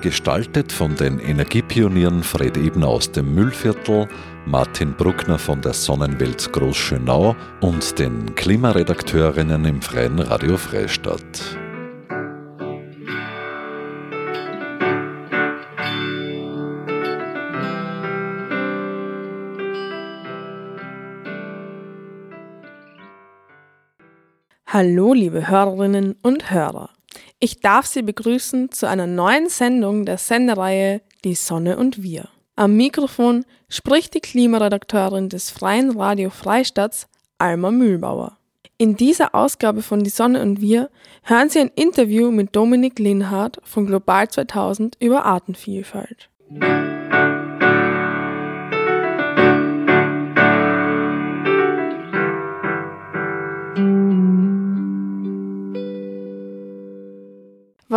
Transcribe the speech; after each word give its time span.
Gestaltet 0.00 0.72
von 0.72 0.96
den 0.96 1.18
Energiepionieren 1.18 2.22
Fred 2.22 2.56
Ebner 2.56 2.88
aus 2.88 3.12
dem 3.12 3.34
Müllviertel, 3.34 4.08
Martin 4.46 4.94
Bruckner 4.94 5.38
von 5.38 5.60
der 5.60 5.74
Sonnenwelt 5.74 6.50
Großschönau 6.52 7.36
und 7.60 7.98
den 7.98 8.34
Klimaredakteurinnen 8.34 9.66
im 9.66 9.82
Freien 9.82 10.18
Radio 10.18 10.56
Freistadt. 10.56 11.58
Hallo, 24.66 25.12
liebe 25.12 25.46
Hörerinnen 25.46 26.16
und 26.22 26.50
Hörer. 26.50 26.88
Ich 27.42 27.60
darf 27.60 27.86
Sie 27.86 28.02
begrüßen 28.02 28.70
zu 28.70 28.86
einer 28.86 29.06
neuen 29.06 29.48
Sendung 29.48 30.04
der 30.04 30.18
Sendereihe 30.18 31.00
Die 31.24 31.34
Sonne 31.34 31.78
und 31.78 32.02
wir. 32.02 32.28
Am 32.54 32.76
Mikrofon 32.76 33.46
spricht 33.70 34.12
die 34.12 34.20
Klimaredakteurin 34.20 35.30
des 35.30 35.48
Freien 35.48 35.98
Radio 35.98 36.28
Freistadts, 36.28 37.08
Alma 37.38 37.70
Mühlbauer. 37.70 38.36
In 38.76 38.94
dieser 38.94 39.34
Ausgabe 39.34 39.80
von 39.80 40.04
Die 40.04 40.10
Sonne 40.10 40.42
und 40.42 40.60
wir 40.60 40.90
hören 41.22 41.48
Sie 41.48 41.60
ein 41.60 41.70
Interview 41.74 42.30
mit 42.30 42.54
Dominik 42.54 42.98
Linhardt 42.98 43.58
von 43.64 43.86
Global 43.86 44.28
2000 44.28 44.98
über 45.00 45.24
Artenvielfalt. 45.24 46.28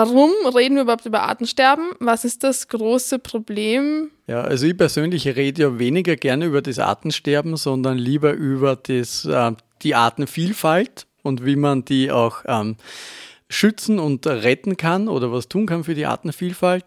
Warum 0.06 0.32
reden 0.54 0.76
wir 0.76 0.82
überhaupt 0.82 1.06
über 1.06 1.22
Artensterben? 1.22 1.92
Was 2.00 2.26
ist 2.26 2.44
das 2.44 2.68
große 2.68 3.20
Problem? 3.20 4.12
Ja, 4.28 4.42
also 4.42 4.66
ich 4.66 4.76
persönlich 4.76 5.26
rede 5.26 5.62
ja 5.62 5.80
weniger 5.80 6.18
gerne 6.18 6.44
über 6.44 6.62
das 6.62 6.78
Artensterben, 6.78 7.56
sondern 7.56 7.98
lieber 7.98 8.34
über 8.34 8.76
das, 8.76 9.24
äh, 9.24 9.54
die 9.81 9.96
Artenvielfalt 9.96 11.08
und 11.22 11.46
wie 11.46 11.56
man 11.56 11.86
die 11.86 12.12
auch 12.12 12.44
ähm, 12.48 12.76
schützen 13.48 13.98
und 13.98 14.28
retten 14.28 14.76
kann 14.76 15.08
oder 15.08 15.31
was 15.31 15.48
tun 15.48 15.68
kann 15.68 15.86
für 15.86 15.96
die 15.96 16.06
Artenvielfalt. 16.06 16.84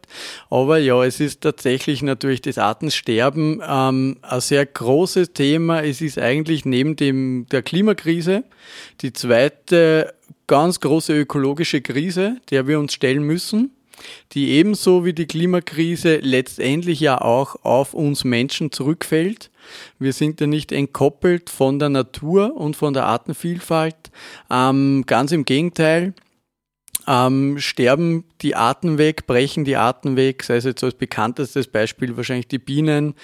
Aber 0.50 0.77
ja, 0.77 1.03
es 1.03 1.19
ist 1.19 1.41
tatsächlich 1.41 2.03
natürlich 2.03 2.42
das 2.42 2.59
Artensterben 2.59 3.62
ähm, 3.67 4.19
ein 4.20 4.41
sehr 4.42 4.67
großes 4.67 5.33
Thema. 5.33 5.83
Es 5.83 6.03
ist 6.03 6.19
eigentlich 6.19 6.67
neben 6.67 6.97
dem, 6.97 7.47
der 7.50 7.62
Klimakrise 7.62 8.44
die 9.00 9.14
zweite 9.14 10.12
ganz 10.47 10.80
große 10.80 11.19
ökologische 11.19 11.80
Krise, 11.80 12.36
der 12.50 12.66
wir 12.66 12.78
uns 12.78 12.92
stellen 12.92 13.22
müssen, 13.22 13.72
die 14.33 14.50
ebenso 14.50 15.05
wie 15.05 15.12
die 15.12 15.27
Klimakrise 15.27 16.16
letztendlich 16.16 17.00
ja 17.00 17.20
auch 17.20 17.56
auf 17.64 17.94
uns 17.94 18.25
Menschen 18.25 18.70
zurückfällt. 18.70 19.50
Wir 19.98 20.12
sind 20.12 20.41
ja 20.41 20.47
nicht 20.47 20.72
entkoppelt 20.72 21.50
von 21.50 21.78
der 21.78 21.88
Natur 21.88 22.56
und 22.56 22.77
von 22.77 22.92
der 22.94 23.06
Artenvielfalt. 23.06 23.97
Ähm, 24.50 25.05
ganz 25.06 25.33
im 25.33 25.44
Gegenteil, 25.44 26.14
ähm, 27.06 27.59
sterben 27.59 28.25
die 28.43 28.55
Arten 28.55 28.99
weg, 28.99 29.27
brechen 29.27 29.65
die 29.65 29.77
Arten 29.77 30.17
weg, 30.17 30.43
sei 30.43 30.56
es 30.56 30.65
jetzt 30.65 30.84
als 30.84 30.94
bekanntestes 30.94 31.69
Beispiel 31.69 32.17
wahrscheinlich 32.17 32.49
die 32.49 32.59
Bienen 32.59 33.15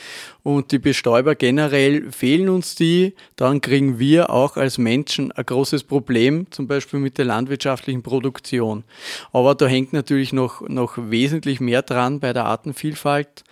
und 0.43 0.73
die 0.73 0.79
Bestäuber 0.79 1.35
generell, 1.35 2.11
fehlen 2.11 2.49
uns 2.49 2.75
die, 2.75 3.15
dann 3.37 3.61
kriegen 3.61 3.99
wir 3.99 4.31
auch 4.31 4.57
als 4.57 4.79
Menschen 4.79 5.33
ein 5.33 5.45
großes 5.45 5.85
Problem, 5.85 6.47
zum 6.51 6.67
Beispiel 6.67 7.01
mit 7.01 7.19
der 7.19 7.27
landwirtschaftlichen 7.27 8.03
Produktion. 8.03 8.85
Aber 9.33 9.55
da 9.55 9.67
hängt 9.67 9.93
natürlich 9.93 10.33
noch, 10.33 10.67
noch 10.69 10.95
wesentlich 10.97 11.61
mehr 11.61 11.83
dran 11.83 12.21
bei 12.21 12.33
der 12.33 12.47
Artenvielfalt. 12.47 13.45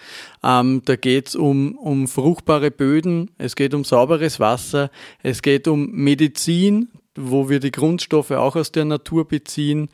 Ähm, 0.43 0.83
da 0.85 0.97
geht 0.97 1.29
es 1.29 1.37
um, 1.37 1.77
um 1.77 2.09
fruchtbare 2.09 2.71
Böden, 2.71 3.31
es 3.37 3.57
geht 3.57 3.75
um 3.75 3.85
sauberes 3.85 4.41
Wasser, 4.41 4.91
es 5.23 5.43
geht 5.43 5.69
um 5.69 5.91
Medizin, 5.91 6.89
wo 7.16 7.48
wir 7.48 7.60
die 7.60 7.71
Grundstoffe 7.71 8.31
auch 8.31 8.56
aus 8.56 8.72
der 8.72 8.84
Natur 8.84 9.26
beziehen. 9.26 9.88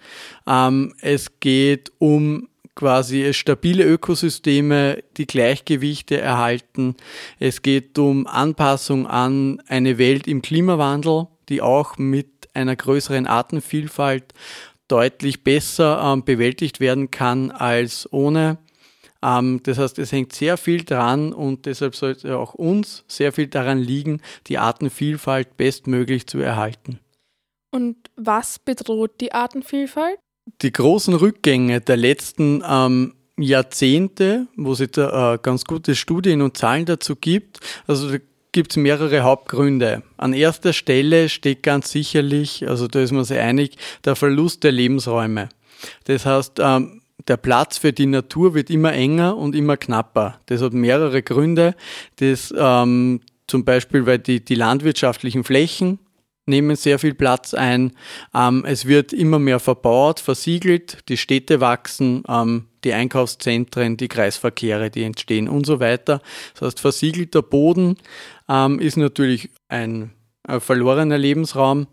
Ähm, 0.46 0.94
es 1.00 1.40
geht 1.40 1.92
um 1.98 2.48
quasi 2.74 3.32
stabile 3.32 3.84
Ökosysteme, 3.84 5.02
die 5.16 5.26
Gleichgewichte 5.26 6.20
erhalten. 6.20 6.94
Es 7.40 7.62
geht 7.62 7.98
um 7.98 8.26
Anpassung 8.26 9.06
an 9.06 9.62
eine 9.66 9.98
Welt 9.98 10.28
im 10.28 10.42
Klimawandel, 10.42 11.26
die 11.48 11.62
auch 11.62 11.96
mit 11.96 12.28
einer 12.54 12.76
größeren 12.76 13.26
Artenvielfalt 13.26 14.34
deutlich 14.88 15.42
besser 15.42 16.00
ähm, 16.04 16.24
bewältigt 16.24 16.78
werden 16.78 17.10
kann 17.10 17.50
als 17.50 18.10
ohne. 18.12 18.58
Ähm, 19.22 19.60
das 19.62 19.78
heißt, 19.78 19.98
es 19.98 20.12
hängt 20.12 20.32
sehr 20.32 20.56
viel 20.56 20.84
dran 20.84 21.32
und 21.32 21.66
deshalb 21.66 21.96
sollte 21.96 22.38
auch 22.38 22.54
uns 22.54 23.04
sehr 23.08 23.32
viel 23.32 23.48
daran 23.48 23.78
liegen, 23.78 24.20
die 24.46 24.58
Artenvielfalt 24.58 25.56
bestmöglich 25.56 26.26
zu 26.26 26.38
erhalten. 26.38 27.00
Und 27.76 27.96
was 28.16 28.58
bedroht 28.58 29.20
die 29.20 29.32
Artenvielfalt? 29.32 30.18
Die 30.62 30.72
großen 30.72 31.12
Rückgänge 31.12 31.82
der 31.82 31.98
letzten 31.98 32.64
ähm, 32.66 33.12
Jahrzehnte, 33.38 34.46
wo 34.56 34.72
es 34.72 34.78
jetzt 34.78 34.96
äh, 34.96 35.38
ganz 35.42 35.66
gute 35.66 35.94
Studien 35.94 36.40
und 36.40 36.56
Zahlen 36.56 36.86
dazu 36.86 37.16
gibt, 37.16 37.60
also 37.86 38.10
da 38.10 38.16
gibt 38.52 38.70
es 38.72 38.78
mehrere 38.78 39.20
Hauptgründe. 39.24 40.02
An 40.16 40.32
erster 40.32 40.72
Stelle 40.72 41.28
steht 41.28 41.62
ganz 41.62 41.90
sicherlich, 41.90 42.66
also 42.66 42.88
da 42.88 43.00
ist 43.00 43.12
man 43.12 43.24
sich 43.24 43.38
einig, 43.38 43.76
der 44.06 44.16
Verlust 44.16 44.64
der 44.64 44.72
Lebensräume. 44.72 45.50
Das 46.04 46.24
heißt, 46.24 46.58
ähm, 46.60 47.02
der 47.28 47.36
Platz 47.36 47.76
für 47.76 47.92
die 47.92 48.06
Natur 48.06 48.54
wird 48.54 48.70
immer 48.70 48.94
enger 48.94 49.36
und 49.36 49.54
immer 49.54 49.76
knapper. 49.76 50.40
Das 50.46 50.62
hat 50.62 50.72
mehrere 50.72 51.22
Gründe. 51.22 51.74
Das 52.20 52.54
ähm, 52.56 53.20
zum 53.46 53.66
Beispiel, 53.66 54.06
weil 54.06 54.18
die, 54.18 54.42
die 54.42 54.54
landwirtschaftlichen 54.54 55.44
Flächen 55.44 55.98
nehmen 56.46 56.76
sehr 56.76 56.98
viel 56.98 57.14
Platz 57.14 57.54
ein. 57.54 57.92
Ähm, 58.34 58.64
es 58.66 58.86
wird 58.86 59.12
immer 59.12 59.38
mehr 59.38 59.60
verbaut, 59.60 60.20
versiegelt, 60.20 60.98
die 61.08 61.16
Städte 61.16 61.60
wachsen, 61.60 62.22
ähm, 62.28 62.66
die 62.84 62.92
Einkaufszentren, 62.92 63.96
die 63.96 64.08
Kreisverkehre, 64.08 64.90
die 64.90 65.02
entstehen 65.02 65.48
und 65.48 65.66
so 65.66 65.80
weiter. 65.80 66.20
Das 66.54 66.62
heißt, 66.62 66.80
versiegelter 66.80 67.42
Boden 67.42 67.96
ähm, 68.48 68.78
ist 68.78 68.96
natürlich 68.96 69.50
ein 69.68 70.12
äh, 70.46 70.60
verlorener 70.60 71.18
Lebensraum. 71.18 71.88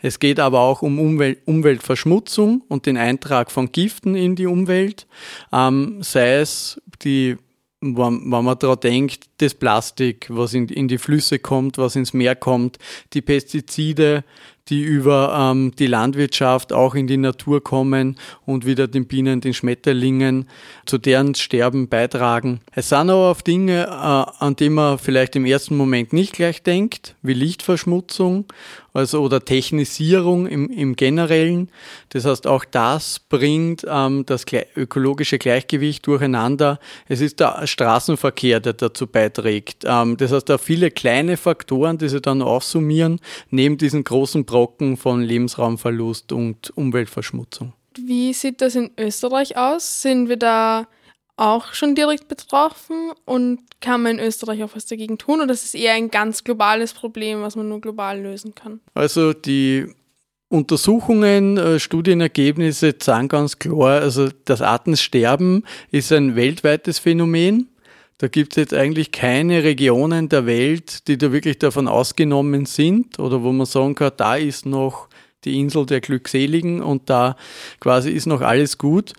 Es 0.00 0.20
geht 0.20 0.38
aber 0.38 0.60
auch 0.60 0.82
um 0.82 0.98
Umwelt, 0.98 1.40
Umweltverschmutzung 1.46 2.62
und 2.68 2.86
den 2.86 2.96
Eintrag 2.96 3.50
von 3.50 3.72
Giften 3.72 4.14
in 4.14 4.36
die 4.36 4.46
Umwelt, 4.46 5.06
ähm, 5.52 6.02
sei 6.02 6.36
es 6.36 6.80
die 7.02 7.36
wenn, 7.84 8.30
wenn 8.30 8.44
man 8.44 8.58
daran 8.58 8.80
denkt, 8.80 9.24
das 9.38 9.54
Plastik, 9.54 10.26
was 10.30 10.54
in, 10.54 10.68
in 10.68 10.88
die 10.88 10.98
Flüsse 10.98 11.38
kommt, 11.38 11.78
was 11.78 11.96
ins 11.96 12.14
Meer 12.14 12.34
kommt, 12.34 12.78
die 13.12 13.22
Pestizide, 13.22 14.24
die 14.68 14.82
über 14.82 15.36
ähm, 15.38 15.72
die 15.78 15.86
Landwirtschaft 15.86 16.72
auch 16.72 16.94
in 16.94 17.06
die 17.06 17.18
Natur 17.18 17.62
kommen 17.62 18.18
und 18.46 18.64
wieder 18.64 18.88
den 18.88 19.06
Bienen, 19.06 19.40
den 19.40 19.52
Schmetterlingen 19.52 20.48
zu 20.86 20.96
deren 20.96 21.34
Sterben 21.34 21.88
beitragen. 21.88 22.60
Es 22.72 22.88
sind 22.88 23.10
aber 23.10 23.30
auch 23.30 23.40
Dinge, 23.42 23.84
äh, 23.84 23.88
an 23.90 24.56
die 24.56 24.70
man 24.70 24.98
vielleicht 24.98 25.36
im 25.36 25.44
ersten 25.44 25.76
Moment 25.76 26.12
nicht 26.12 26.32
gleich 26.32 26.62
denkt, 26.62 27.14
wie 27.22 27.34
Lichtverschmutzung 27.34 28.46
also 28.94 29.20
oder 29.20 29.44
Technisierung 29.44 30.46
im, 30.46 30.70
im 30.70 30.96
Generellen. 30.96 31.68
Das 32.10 32.24
heißt, 32.24 32.46
auch 32.46 32.64
das 32.64 33.18
bringt 33.18 33.84
ähm, 33.86 34.24
das 34.24 34.46
ökologische 34.76 35.38
Gleichgewicht 35.38 36.06
durcheinander. 36.06 36.78
Es 37.08 37.20
ist 37.20 37.40
der 37.40 37.66
Straßenverkehr, 37.66 38.60
der 38.60 38.72
dazu 38.74 39.06
beiträgt. 39.06 39.84
Ähm, 39.84 40.16
das 40.16 40.32
heißt, 40.32 40.48
da 40.48 40.58
viele 40.58 40.90
kleine 40.90 41.36
Faktoren, 41.36 41.98
die 41.98 42.08
sich 42.08 42.22
dann 42.22 42.40
aufsummieren, 42.40 43.20
neben 43.50 43.76
diesen 43.76 44.04
großen 44.04 44.44
Brocken 44.44 44.96
von 44.96 45.20
Lebensraumverlust 45.22 46.32
und 46.32 46.72
Umweltverschmutzung. 46.76 47.72
Wie 47.98 48.32
sieht 48.32 48.60
das 48.60 48.76
in 48.76 48.90
Österreich 48.98 49.56
aus? 49.56 50.02
Sind 50.02 50.28
wir 50.28 50.36
da 50.36 50.86
auch 51.36 51.74
schon 51.74 51.94
direkt 51.94 52.28
betroffen 52.28 53.12
und 53.24 53.60
kann 53.80 54.02
man 54.02 54.18
in 54.18 54.24
Österreich 54.24 54.62
auch 54.62 54.70
was 54.74 54.86
dagegen 54.86 55.18
tun 55.18 55.40
oder 55.40 55.52
ist 55.52 55.64
es 55.64 55.74
eher 55.74 55.94
ein 55.94 56.10
ganz 56.10 56.44
globales 56.44 56.92
Problem, 56.92 57.42
was 57.42 57.56
man 57.56 57.68
nur 57.68 57.80
global 57.80 58.20
lösen 58.20 58.54
kann? 58.54 58.80
Also 58.94 59.32
die 59.32 59.86
Untersuchungen, 60.48 61.56
äh, 61.56 61.80
Studienergebnisse 61.80 62.94
sagen 63.02 63.28
ganz 63.28 63.58
klar, 63.58 64.00
also 64.00 64.28
das 64.44 64.62
Artensterben 64.62 65.64
ist 65.90 66.12
ein 66.12 66.36
weltweites 66.36 67.00
Phänomen. 67.00 67.68
Da 68.18 68.28
gibt 68.28 68.52
es 68.52 68.56
jetzt 68.56 68.74
eigentlich 68.74 69.10
keine 69.10 69.64
Regionen 69.64 70.28
der 70.28 70.46
Welt, 70.46 71.08
die 71.08 71.18
da 71.18 71.32
wirklich 71.32 71.58
davon 71.58 71.88
ausgenommen 71.88 72.64
sind 72.64 73.18
oder 73.18 73.42
wo 73.42 73.50
man 73.50 73.66
sagen 73.66 73.96
kann, 73.96 74.12
da 74.16 74.36
ist 74.36 74.66
noch 74.66 75.08
die 75.44 75.58
Insel 75.58 75.84
der 75.84 76.00
Glückseligen 76.00 76.80
und 76.80 77.10
da 77.10 77.36
quasi 77.80 78.10
ist 78.10 78.26
noch 78.26 78.40
alles 78.40 78.78
gut. 78.78 79.12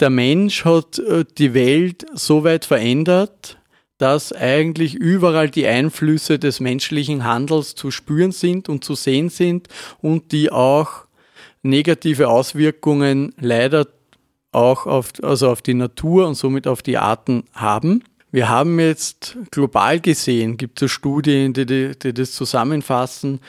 Der 0.00 0.10
Mensch 0.10 0.64
hat 0.64 0.98
äh, 0.98 1.24
die 1.38 1.54
Welt 1.54 2.06
so 2.14 2.44
weit 2.44 2.64
verändert, 2.64 3.58
dass 3.98 4.32
eigentlich 4.32 4.94
überall 4.94 5.48
die 5.48 5.66
Einflüsse 5.66 6.38
des 6.38 6.58
menschlichen 6.60 7.24
Handels 7.24 7.74
zu 7.74 7.90
spüren 7.90 8.32
sind 8.32 8.68
und 8.68 8.84
zu 8.84 8.96
sehen 8.96 9.28
sind 9.28 9.68
und 10.02 10.32
die 10.32 10.50
auch 10.50 11.06
negative 11.62 12.28
Auswirkungen 12.28 13.32
leider 13.38 13.86
auch 14.50 14.86
auf, 14.86 15.12
also 15.22 15.48
auf 15.50 15.62
die 15.62 15.74
Natur 15.74 16.26
und 16.26 16.34
somit 16.34 16.66
auf 16.66 16.82
die 16.82 16.98
Arten 16.98 17.44
haben. 17.52 18.04
Wir 18.30 18.48
haben 18.48 18.80
jetzt 18.80 19.36
global 19.52 20.00
gesehen, 20.00 20.56
gibt 20.56 20.82
es 20.82 20.90
Studien, 20.90 21.52
die, 21.52 21.66
die, 21.66 21.92
die 21.96 22.12
das 22.12 22.32
zusammenfassen 22.32 23.40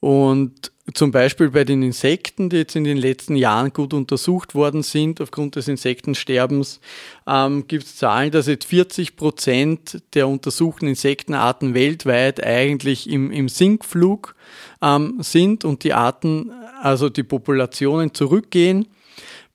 und 0.00 0.72
zum 0.94 1.10
Beispiel 1.10 1.50
bei 1.50 1.64
den 1.64 1.82
Insekten, 1.82 2.48
die 2.48 2.58
jetzt 2.58 2.76
in 2.76 2.84
den 2.84 2.96
letzten 2.96 3.36
Jahren 3.36 3.72
gut 3.72 3.92
untersucht 3.92 4.54
worden 4.54 4.82
sind 4.82 5.20
aufgrund 5.20 5.56
des 5.56 5.68
Insektensterbens, 5.68 6.80
ähm, 7.26 7.66
gibt 7.66 7.84
es 7.84 7.96
Zahlen, 7.96 8.30
dass 8.30 8.46
jetzt 8.46 8.64
40 8.66 9.16
Prozent 9.16 10.02
der 10.14 10.28
untersuchten 10.28 10.86
Insektenarten 10.86 11.74
weltweit 11.74 12.44
eigentlich 12.44 13.08
im, 13.08 13.30
im 13.30 13.48
Sinkflug 13.48 14.34
ähm, 14.82 15.18
sind 15.20 15.64
und 15.64 15.84
die 15.84 15.92
Arten, 15.92 16.50
also 16.82 17.08
die 17.08 17.24
Populationen 17.24 18.14
zurückgehen. 18.14 18.88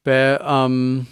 Bei, 0.03 0.39
ähm, 0.45 1.07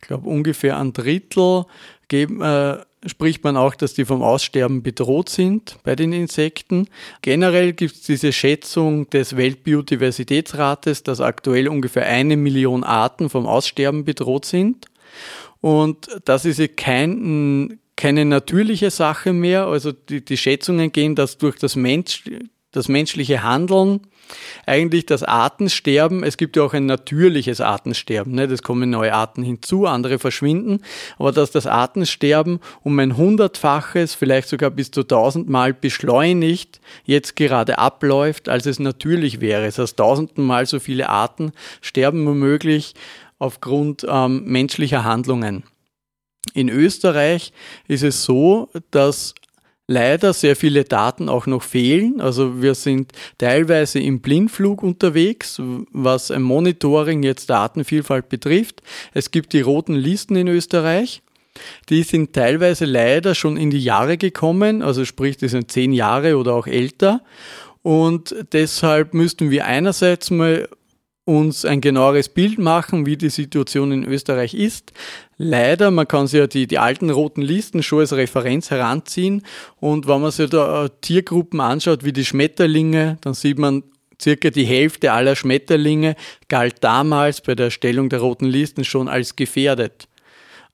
ich 0.00 0.08
glaube, 0.08 0.28
ungefähr 0.28 0.78
ein 0.78 0.92
Drittel 0.92 1.64
geben, 2.08 2.40
äh, 2.40 2.78
spricht 3.06 3.44
man 3.44 3.56
auch, 3.56 3.74
dass 3.74 3.94
die 3.94 4.04
vom 4.04 4.22
Aussterben 4.22 4.82
bedroht 4.82 5.28
sind 5.28 5.78
bei 5.82 5.96
den 5.96 6.12
Insekten. 6.12 6.88
Generell 7.22 7.72
gibt 7.72 7.94
es 7.94 8.02
diese 8.02 8.32
Schätzung 8.32 9.08
des 9.10 9.36
Weltbiodiversitätsrates, 9.36 11.02
dass 11.02 11.20
aktuell 11.20 11.68
ungefähr 11.68 12.06
eine 12.06 12.36
Million 12.36 12.84
Arten 12.84 13.30
vom 13.30 13.46
Aussterben 13.46 14.04
bedroht 14.04 14.44
sind. 14.44 14.86
Und 15.60 16.08
das 16.24 16.44
ist 16.44 16.76
kein, 16.76 17.78
keine 17.96 18.24
natürliche 18.24 18.90
Sache 18.90 19.32
mehr. 19.32 19.66
Also 19.66 19.92
die, 19.92 20.24
die 20.24 20.36
Schätzungen 20.36 20.92
gehen, 20.92 21.14
dass 21.14 21.38
durch 21.38 21.56
das, 21.56 21.76
Mensch, 21.76 22.24
das 22.72 22.88
menschliche 22.88 23.42
Handeln 23.42 24.00
eigentlich 24.66 25.06
das 25.06 25.22
Artensterben, 25.22 26.22
es 26.22 26.36
gibt 26.36 26.56
ja 26.56 26.62
auch 26.62 26.74
ein 26.74 26.86
natürliches 26.86 27.60
Artensterben, 27.60 28.34
ne? 28.34 28.44
es 28.44 28.62
kommen 28.62 28.90
neue 28.90 29.14
Arten 29.14 29.42
hinzu, 29.42 29.86
andere 29.86 30.18
verschwinden, 30.18 30.80
aber 31.18 31.32
dass 31.32 31.50
das 31.50 31.66
Artensterben 31.66 32.60
um 32.82 32.98
ein 32.98 33.16
hundertfaches, 33.16 34.14
vielleicht 34.14 34.48
sogar 34.48 34.70
bis 34.70 34.90
zu 34.90 35.02
tausendmal 35.02 35.74
beschleunigt 35.74 36.80
jetzt 37.04 37.36
gerade 37.36 37.78
abläuft, 37.78 38.48
als 38.48 38.66
es 38.66 38.78
natürlich 38.78 39.40
wäre. 39.40 39.66
Das 39.66 39.78
heißt, 39.78 39.96
tausendmal 39.96 40.66
so 40.66 40.80
viele 40.80 41.08
Arten 41.08 41.52
sterben 41.80 42.26
womöglich 42.26 42.94
aufgrund 43.38 44.06
ähm, 44.08 44.44
menschlicher 44.44 45.04
Handlungen. 45.04 45.64
In 46.52 46.68
Österreich 46.68 47.52
ist 47.88 48.02
es 48.02 48.24
so, 48.24 48.68
dass 48.90 49.34
leider 49.86 50.32
sehr 50.32 50.56
viele 50.56 50.84
Daten 50.84 51.28
auch 51.28 51.46
noch 51.46 51.62
fehlen. 51.62 52.20
Also 52.20 52.62
wir 52.62 52.74
sind 52.74 53.12
teilweise 53.38 54.00
im 54.00 54.20
Blindflug 54.20 54.82
unterwegs, 54.82 55.60
was 55.92 56.30
ein 56.30 56.42
Monitoring 56.42 57.22
jetzt 57.22 57.50
Datenvielfalt 57.50 58.28
betrifft. 58.28 58.82
Es 59.12 59.30
gibt 59.30 59.52
die 59.52 59.60
roten 59.60 59.94
Listen 59.94 60.36
in 60.36 60.48
Österreich. 60.48 61.22
Die 61.88 62.02
sind 62.02 62.32
teilweise 62.32 62.84
leider 62.84 63.34
schon 63.34 63.56
in 63.56 63.70
die 63.70 63.82
Jahre 63.82 64.18
gekommen, 64.18 64.82
also 64.82 65.04
sprich, 65.04 65.36
die 65.36 65.48
sind 65.48 65.70
zehn 65.70 65.92
Jahre 65.92 66.36
oder 66.36 66.54
auch 66.54 66.66
älter. 66.66 67.22
Und 67.82 68.34
deshalb 68.52 69.14
müssten 69.14 69.50
wir 69.50 69.66
einerseits 69.66 70.30
mal 70.30 70.68
uns 71.24 71.64
ein 71.64 71.80
genaueres 71.80 72.28
Bild 72.28 72.58
machen, 72.58 73.06
wie 73.06 73.16
die 73.16 73.30
Situation 73.30 73.92
in 73.92 74.04
Österreich 74.04 74.54
ist. 74.54 74.92
Leider, 75.36 75.90
man 75.90 76.06
kann 76.06 76.26
sich 76.26 76.38
ja 76.38 76.46
die, 76.46 76.66
die 76.66 76.78
alten 76.78 77.10
roten 77.10 77.42
Listen 77.42 77.82
schon 77.82 78.00
als 78.00 78.12
Referenz 78.12 78.70
heranziehen 78.70 79.42
und 79.80 80.06
wenn 80.06 80.20
man 80.20 80.30
sich 80.30 80.50
da 80.50 80.84
äh, 80.84 80.90
Tiergruppen 81.00 81.60
anschaut, 81.60 82.04
wie 82.04 82.12
die 82.12 82.24
Schmetterlinge, 82.24 83.18
dann 83.20 83.34
sieht 83.34 83.58
man 83.58 83.82
circa 84.20 84.50
die 84.50 84.64
Hälfte 84.64 85.12
aller 85.12 85.36
Schmetterlinge 85.36 86.14
galt 86.48 86.76
damals 86.82 87.40
bei 87.40 87.54
der 87.54 87.66
Erstellung 87.66 88.08
der 88.08 88.20
roten 88.20 88.46
Listen 88.46 88.84
schon 88.84 89.08
als 89.08 89.34
gefährdet. 89.36 90.08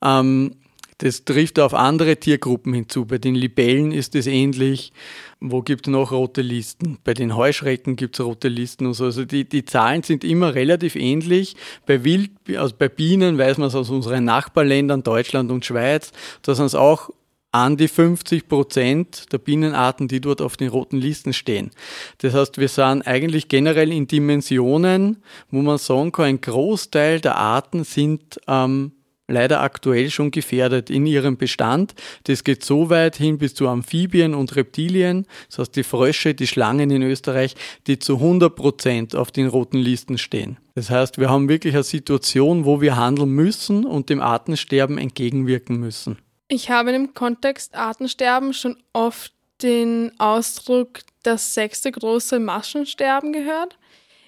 Ähm, 0.03 0.57
das 1.01 1.25
trifft 1.25 1.59
auf 1.59 1.73
andere 1.73 2.17
Tiergruppen 2.17 2.75
hinzu. 2.75 3.07
Bei 3.07 3.17
den 3.17 3.35
Libellen 3.35 3.91
ist 3.91 4.15
es 4.15 4.27
ähnlich. 4.27 4.93
Wo 5.41 5.63
gibt 5.63 5.87
es 5.87 5.91
noch 5.91 6.13
rote 6.13 6.43
Listen? 6.43 6.99
Bei 7.05 7.15
den 7.15 7.35
Heuschrecken 7.35 7.97
gibt 7.97 8.19
es 8.19 8.25
rote 8.25 8.49
Listen 8.49 8.87
und 8.87 8.93
so. 8.93 9.05
Also 9.05 9.25
die, 9.25 9.49
die 9.49 9.65
Zahlen 9.65 10.03
sind 10.03 10.25
immer 10.25 10.55
relativ 10.55 10.97
ähnlich. 10.97 11.57
Bei 11.87 12.05
Wild, 12.05 12.33
also 12.55 12.75
bei 12.79 12.91
Bienen 12.91 13.39
weiß 13.39 13.57
man 13.57 13.69
es 13.69 13.75
aus 13.75 13.89
unseren 13.89 14.25
Nachbarländern, 14.25 15.03
Deutschland 15.03 15.51
und 15.51 15.65
Schweiz, 15.65 16.13
da 16.43 16.55
sind 16.55 16.67
es 16.67 16.75
auch 16.75 17.09
an 17.53 17.79
die 17.79 17.89
50 17.89 18.47
Prozent 18.47 19.33
der 19.33 19.39
Bienenarten, 19.39 20.07
die 20.07 20.21
dort 20.21 20.43
auf 20.43 20.59
den 20.59 20.69
roten 20.69 20.99
Listen 20.99 21.33
stehen. 21.33 21.71
Das 22.19 22.35
heißt, 22.35 22.59
wir 22.59 22.69
sind 22.69 23.07
eigentlich 23.07 23.49
generell 23.49 23.91
in 23.91 24.07
Dimensionen, 24.07 25.23
wo 25.51 25.63
man 25.63 25.79
sagen 25.79 26.13
kann, 26.13 26.27
ein 26.27 26.41
Großteil 26.43 27.21
der 27.21 27.37
Arten 27.37 27.85
sind 27.85 28.39
ähm, 28.47 28.93
leider 29.31 29.61
aktuell 29.61 30.11
schon 30.11 30.31
gefährdet 30.31 30.91
in 30.91 31.07
ihrem 31.07 31.37
Bestand. 31.37 31.95
Das 32.25 32.45
geht 32.45 32.65
so 32.65 32.91
weit 32.91 33.17
hin 33.17 33.39
bis 33.39 33.55
zu 33.55 33.69
Amphibien 33.69 34.35
und 34.35 34.57
Reptilien, 34.57 35.27
das 35.49 35.59
heißt 35.59 35.77
die 35.77 35.83
Frösche, 35.83 36.35
die 36.35 36.47
Schlangen 36.47 36.91
in 36.91 37.03
Österreich, 37.03 37.55
die 37.87 37.99
zu 37.99 38.17
100 38.17 38.55
Prozent 38.55 39.17
auf 39.17 39.31
den 39.31 39.47
roten 39.47 39.79
Listen 39.79 40.19
stehen. 40.19 40.59
Das 40.75 40.91
heißt, 40.91 41.19
wir 41.19 41.31
haben 41.31 41.49
wirklich 41.49 41.75
eine 41.75 41.83
Situation, 41.83 42.65
wo 42.65 42.81
wir 42.81 42.97
handeln 42.97 43.31
müssen 43.31 43.85
und 43.85 44.09
dem 44.11 44.21
Artensterben 44.21 44.99
entgegenwirken 44.99 45.77
müssen. 45.77 46.19
Ich 46.49 46.71
habe 46.71 46.91
im 46.91 47.15
Kontext 47.15 47.75
Artensterben 47.75 48.53
schon 48.55 48.77
oft 48.93 49.33
den 49.63 50.13
Ausdruck 50.19 51.01
das 51.23 51.55
sechste 51.55 51.93
große 51.93 52.39
Massensterben 52.39 53.33
gehört. 53.33 53.79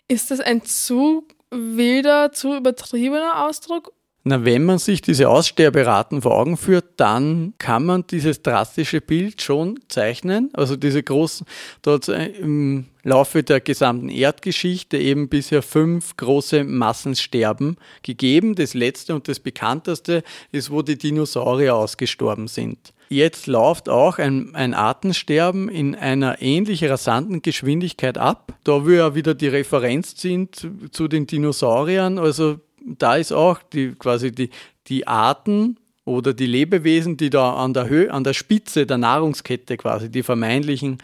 Ist 0.09 0.31
das 0.31 0.41
ein 0.41 0.63
zu 0.63 1.27
wilder, 1.51 2.33
zu 2.33 2.55
übertriebener 2.55 3.47
Ausdruck 3.47 3.93
na, 4.25 4.45
wenn 4.45 4.65
man 4.65 4.79
sich 4.79 5.03
diese 5.03 5.29
Aussterberaten 5.29 6.23
vor 6.23 6.39
Augen 6.39 6.57
führt, 6.57 6.85
dann 6.97 7.55
kann 7.59 7.85
man 7.85 8.07
dieses 8.07 8.43
drastische 8.43 9.01
Bild 9.01 9.43
schon 9.43 9.81
zeichnen. 9.89 10.51
Also 10.53 10.77
diese 10.77 11.03
großen, 11.03 11.45
dort 11.83 12.09
im 12.09 12.87
Laufe 13.03 13.43
der 13.43 13.61
gesamten 13.61 14.09
Erdgeschichte 14.09 14.97
eben 14.97 15.29
bisher 15.29 15.61
fünf 15.61 16.17
große 16.17 16.63
Massensterben 16.63 17.77
gegeben. 18.03 18.55
Das 18.55 18.75
letzte 18.75 19.15
und 19.17 19.27
das 19.27 19.41
bekannteste 19.41 20.23
ist, 20.53 20.71
wo 20.71 20.83
die 20.83 20.97
Dinosaurier 20.97 21.75
ausgestorben 21.75 22.47
sind. 22.47 22.79
Jetzt 23.09 23.47
läuft 23.47 23.89
auch 23.89 24.19
ein, 24.19 24.55
ein 24.55 24.73
Artensterben 24.73 25.69
in 25.69 25.97
einer 25.97 26.41
ähnlich 26.41 26.85
rasanten 26.85 27.43
Geschwindigkeit 27.43 28.17
ab. 28.17 28.55
Da 28.63 28.87
wir 28.87 28.97
ja 28.97 29.15
wieder 29.17 29.35
die 29.35 29.49
Referenz 29.49 30.19
sind 30.19 30.71
zu 30.93 31.09
den 31.09 31.27
Dinosauriern, 31.27 32.19
also 32.19 32.61
da 32.87 33.17
ist 33.17 33.33
auch 33.33 33.61
die, 33.63 33.95
quasi 33.95 34.33
die, 34.33 34.51
die 34.87 35.07
Arten 35.07 35.77
oder 36.05 36.35
die 36.35 36.47
Lebewesen, 36.47 37.17
die 37.17 37.31
da 37.31 37.55
an 37.55 37.75
der 37.75 37.89
Höhe, 37.89 38.13
an 38.13 38.25
der 38.25 38.35
Spitze 38.35 38.87
der 38.87 38.99
Nahrungskette 38.99 39.77
quasi, 39.77 40.11
die 40.11 40.23
vermeintlichen, 40.23 40.99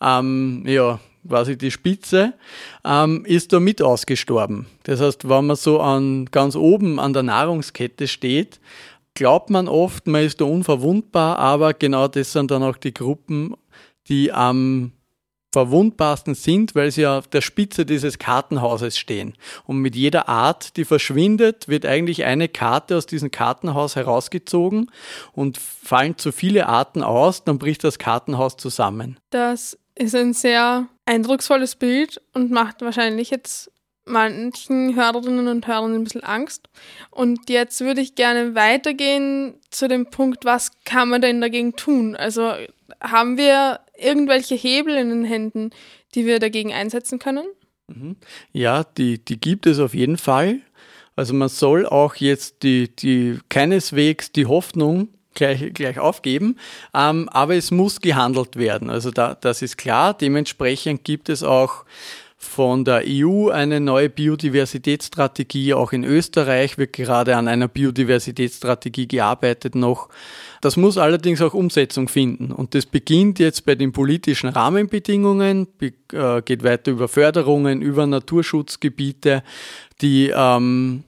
ähm, 0.00 0.64
ja, 0.66 1.00
quasi 1.26 1.56
die 1.56 1.70
Spitze, 1.70 2.34
ähm, 2.84 3.24
ist 3.24 3.52
da 3.52 3.60
mit 3.60 3.80
ausgestorben. 3.80 4.66
Das 4.82 5.00
heißt, 5.00 5.28
wenn 5.28 5.46
man 5.46 5.56
so 5.56 5.80
an, 5.80 6.26
ganz 6.26 6.56
oben 6.56 6.98
an 6.98 7.12
der 7.12 7.22
Nahrungskette 7.22 8.08
steht, 8.08 8.60
glaubt 9.14 9.50
man 9.50 9.68
oft, 9.68 10.06
man 10.06 10.24
ist 10.24 10.40
da 10.40 10.44
unverwundbar, 10.44 11.38
aber 11.38 11.74
genau 11.74 12.08
das 12.08 12.32
sind 12.32 12.50
dann 12.50 12.62
auch 12.62 12.76
die 12.76 12.94
Gruppen, 12.94 13.54
die 14.08 14.32
am 14.32 14.92
verwundbarsten 15.52 16.34
sind, 16.34 16.74
weil 16.74 16.90
sie 16.90 17.06
auf 17.06 17.28
der 17.28 17.42
Spitze 17.42 17.84
dieses 17.84 18.18
Kartenhauses 18.18 18.98
stehen. 18.98 19.34
Und 19.64 19.78
mit 19.78 19.94
jeder 19.94 20.28
Art, 20.28 20.76
die 20.76 20.84
verschwindet, 20.84 21.68
wird 21.68 21.86
eigentlich 21.86 22.24
eine 22.24 22.48
Karte 22.48 22.96
aus 22.96 23.06
diesem 23.06 23.30
Kartenhaus 23.30 23.94
herausgezogen 23.96 24.90
und 25.32 25.58
fallen 25.58 26.16
zu 26.16 26.32
viele 26.32 26.66
Arten 26.66 27.02
aus, 27.02 27.44
dann 27.44 27.58
bricht 27.58 27.84
das 27.84 27.98
Kartenhaus 27.98 28.56
zusammen. 28.56 29.18
Das 29.30 29.78
ist 29.94 30.14
ein 30.14 30.32
sehr 30.32 30.88
eindrucksvolles 31.04 31.76
Bild 31.76 32.20
und 32.32 32.50
macht 32.50 32.80
wahrscheinlich 32.80 33.30
jetzt 33.30 33.70
manchen 34.04 34.96
Hörerinnen 34.96 35.48
und 35.48 35.66
Hörern 35.66 35.94
ein 35.94 36.04
bisschen 36.04 36.24
Angst. 36.24 36.68
Und 37.10 37.48
jetzt 37.48 37.80
würde 37.80 38.00
ich 38.00 38.14
gerne 38.14 38.54
weitergehen 38.54 39.54
zu 39.70 39.88
dem 39.88 40.06
Punkt, 40.06 40.44
was 40.44 40.70
kann 40.84 41.08
man 41.08 41.20
denn 41.20 41.40
dagegen 41.40 41.76
tun? 41.76 42.16
Also 42.16 42.52
haben 43.00 43.36
wir 43.36 43.80
irgendwelche 43.96 44.54
Hebel 44.54 44.96
in 44.96 45.10
den 45.10 45.24
Händen, 45.24 45.70
die 46.14 46.26
wir 46.26 46.38
dagegen 46.38 46.72
einsetzen 46.72 47.18
können? 47.18 47.46
Mhm. 47.88 48.16
Ja, 48.52 48.84
die, 48.84 49.24
die 49.24 49.40
gibt 49.40 49.66
es 49.66 49.78
auf 49.78 49.94
jeden 49.94 50.18
Fall. 50.18 50.60
Also 51.14 51.34
man 51.34 51.48
soll 51.48 51.86
auch 51.86 52.16
jetzt 52.16 52.62
die, 52.62 52.94
die 52.94 53.38
keineswegs 53.48 54.32
die 54.32 54.46
Hoffnung 54.46 55.08
gleich, 55.34 55.72
gleich 55.74 55.98
aufgeben, 55.98 56.56
ähm, 56.94 57.28
aber 57.30 57.54
es 57.54 57.70
muss 57.70 58.00
gehandelt 58.00 58.56
werden. 58.56 58.90
Also 58.90 59.10
da, 59.10 59.34
das 59.34 59.62
ist 59.62 59.76
klar. 59.76 60.14
Dementsprechend 60.14 61.04
gibt 61.04 61.28
es 61.28 61.42
auch 61.42 61.84
von 62.52 62.84
der 62.84 63.02
EU 63.06 63.48
eine 63.48 63.80
neue 63.80 64.10
Biodiversitätsstrategie. 64.10 65.72
Auch 65.74 65.92
in 65.92 66.04
Österreich 66.04 66.76
wird 66.76 66.92
gerade 66.92 67.36
an 67.36 67.48
einer 67.48 67.66
Biodiversitätsstrategie 67.66 69.08
gearbeitet 69.08 69.74
noch. 69.74 70.10
Das 70.60 70.76
muss 70.76 70.98
allerdings 70.98 71.40
auch 71.40 71.54
Umsetzung 71.54 72.08
finden. 72.08 72.52
Und 72.52 72.74
das 72.74 72.86
beginnt 72.86 73.38
jetzt 73.38 73.64
bei 73.64 73.74
den 73.74 73.92
politischen 73.92 74.50
Rahmenbedingungen, 74.50 75.66
äh, 75.80 76.42
geht 76.42 76.62
weiter 76.62 76.92
über 76.92 77.08
Förderungen, 77.08 77.80
über 77.80 78.06
Naturschutzgebiete, 78.06 79.42
die 80.02 80.30
ähm, 80.34 81.04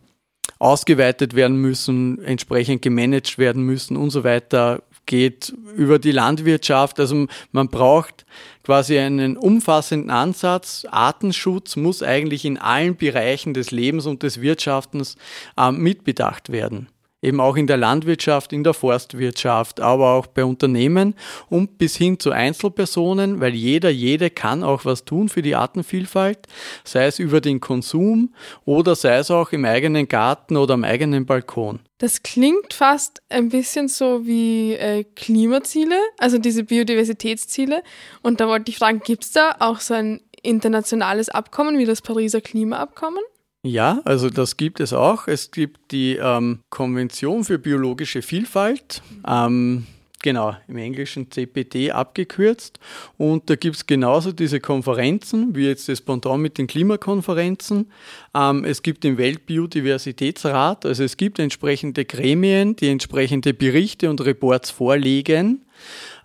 ausgeweitet 0.59 1.35
werden 1.35 1.57
müssen, 1.57 2.23
entsprechend 2.25 2.81
gemanagt 2.81 3.39
werden 3.39 3.63
müssen 3.63 3.97
und 3.97 4.11
so 4.11 4.25
weiter 4.25 4.83
geht 5.07 5.55
über 5.77 5.99
die 5.99 6.13
Landwirtschaft. 6.13 6.99
Also 7.01 7.27
man 7.53 7.69
braucht 7.69 8.25
quasi 8.63 8.99
einen 8.99 9.37
umfassenden 9.37 10.11
Ansatz. 10.11 10.87
Artenschutz 10.91 11.77
muss 11.77 12.03
eigentlich 12.03 12.45
in 12.45 12.59
allen 12.59 12.97
Bereichen 12.97 13.55
des 13.55 13.71
Lebens 13.71 14.07
und 14.07 14.23
des 14.23 14.41
Wirtschaftens 14.41 15.17
äh, 15.57 15.71
mitbedacht 15.71 16.51
werden 16.51 16.89
eben 17.25 17.41
auch 17.41 17.57
in 17.57 17.67
der 17.67 17.77
Landwirtschaft, 17.77 18.53
in 18.53 18.65
der 18.65 18.75
Forstwirtschaft, 18.75 19.81
aber 19.81 20.13
auch 20.13 20.27
bei 20.27 20.45
Unternehmen 20.45 21.15
und 21.49 21.79
bis 21.79 21.97
hin 21.97 22.19
zu 22.21 22.31
Einzelpersonen, 22.31 23.41
weil 23.41 23.55
jeder, 23.55 23.91
jede 23.91 24.31
kann 24.31 24.63
auch 24.63 24.85
was 24.85 25.05
tun 25.05 25.29
für 25.29 25.43
die 25.43 25.55
Artenvielfalt, 25.55 26.47
sei 26.85 27.07
es 27.07 27.19
über 27.19 27.41
den 27.41 27.61
Konsum 27.61 28.35
oder 28.65 28.95
sei 28.95 29.17
es 29.17 29.31
auch 29.31 29.53
im 29.53 29.65
eigenen 29.65 30.09
Garten 30.09 30.57
oder 30.57 30.75
am 30.75 30.85
eigenen 30.85 31.27
Balkon. 31.27 31.81
Das 31.99 32.23
klingt 32.23 32.75
fast 32.75 33.23
ein 33.29 33.49
bisschen 33.49 33.89
so 33.89 34.27
wie 34.27 34.75
äh, 34.75 35.05
Klimaziele, 35.05 35.97
also 36.19 36.39
diese 36.39 36.65
Biodiversitätsziele. 36.65 37.83
Und 38.21 38.41
da 38.41 38.49
wollte 38.49 38.71
ich 38.71 38.79
fragen, 38.79 39.01
gibt 39.01 39.25
es 39.25 39.33
da 39.33 39.57
auch 39.61 39.81
so 39.81 39.95
ein 39.95 40.21
internationales 40.43 41.29
Abkommen 41.29 41.79
wie 41.79 41.87
das 41.87 42.03
Pariser 42.03 42.41
Klimaabkommen? 42.41 43.23
Ja, 43.67 44.03
also 44.05 44.29
das 44.29 44.59
gibt 44.59 44.79
es 44.81 44.93
auch. 44.93 45.27
Es 45.27 45.51
gibt 45.51 45.91
die 45.91 46.19
ähm, 46.21 46.61
Konvention 46.69 47.45
für 47.45 47.59
biologische 47.59 48.21
Vielfalt. 48.21 49.01
Ähm, 49.27 49.87
genau, 50.23 50.55
im 50.69 50.77
Englischen 50.77 51.31
CPT 51.31 51.91
abgekürzt. 51.91 52.79
Und 53.17 53.49
da 53.49 53.57
gibt 53.57 53.77
es 53.77 53.87
genauso 53.87 54.33
diese 54.33 54.61
Konferenzen, 54.61 55.57
wie 55.57 55.67
jetzt 55.67 55.89
das 55.89 56.03
Pendant 56.03 56.43
mit 56.43 56.59
den 56.59 56.67
Klimakonferenzen. 56.67 57.91
Ähm, 58.35 58.67
es 58.67 58.83
gibt 58.83 59.03
den 59.03 59.17
Weltbiodiversitätsrat, 59.17 60.85
also 60.85 61.03
es 61.03 61.17
gibt 61.17 61.39
entsprechende 61.39 62.05
Gremien, 62.05 62.77
die 62.77 62.89
entsprechende 62.89 63.55
Berichte 63.55 64.11
und 64.11 64.21
Reports 64.21 64.69
vorlegen 64.69 65.65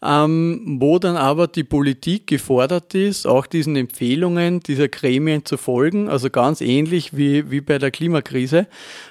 ähm, 0.02 0.78
wo 0.80 1.00
dann 1.00 1.18
aber 1.18 1.48
die 1.48 1.64
Politik 1.64 2.28
gefordert 2.28 2.96
ist, 2.96 3.26
auch 3.26 3.46
diesen 3.46 3.76
Empfehlungen 3.76 4.62
dieser 4.62 4.88
Gremien 4.88 5.46
zu 5.46 5.58
folgen. 5.58 6.10
Also 6.10 6.30
ganz 6.30 6.62
ähnlich 6.62 7.16
wie, 7.16 7.52
wie 7.52 7.62
bei 7.62 7.78
der 7.78 7.92
Klimakrise 7.92 8.68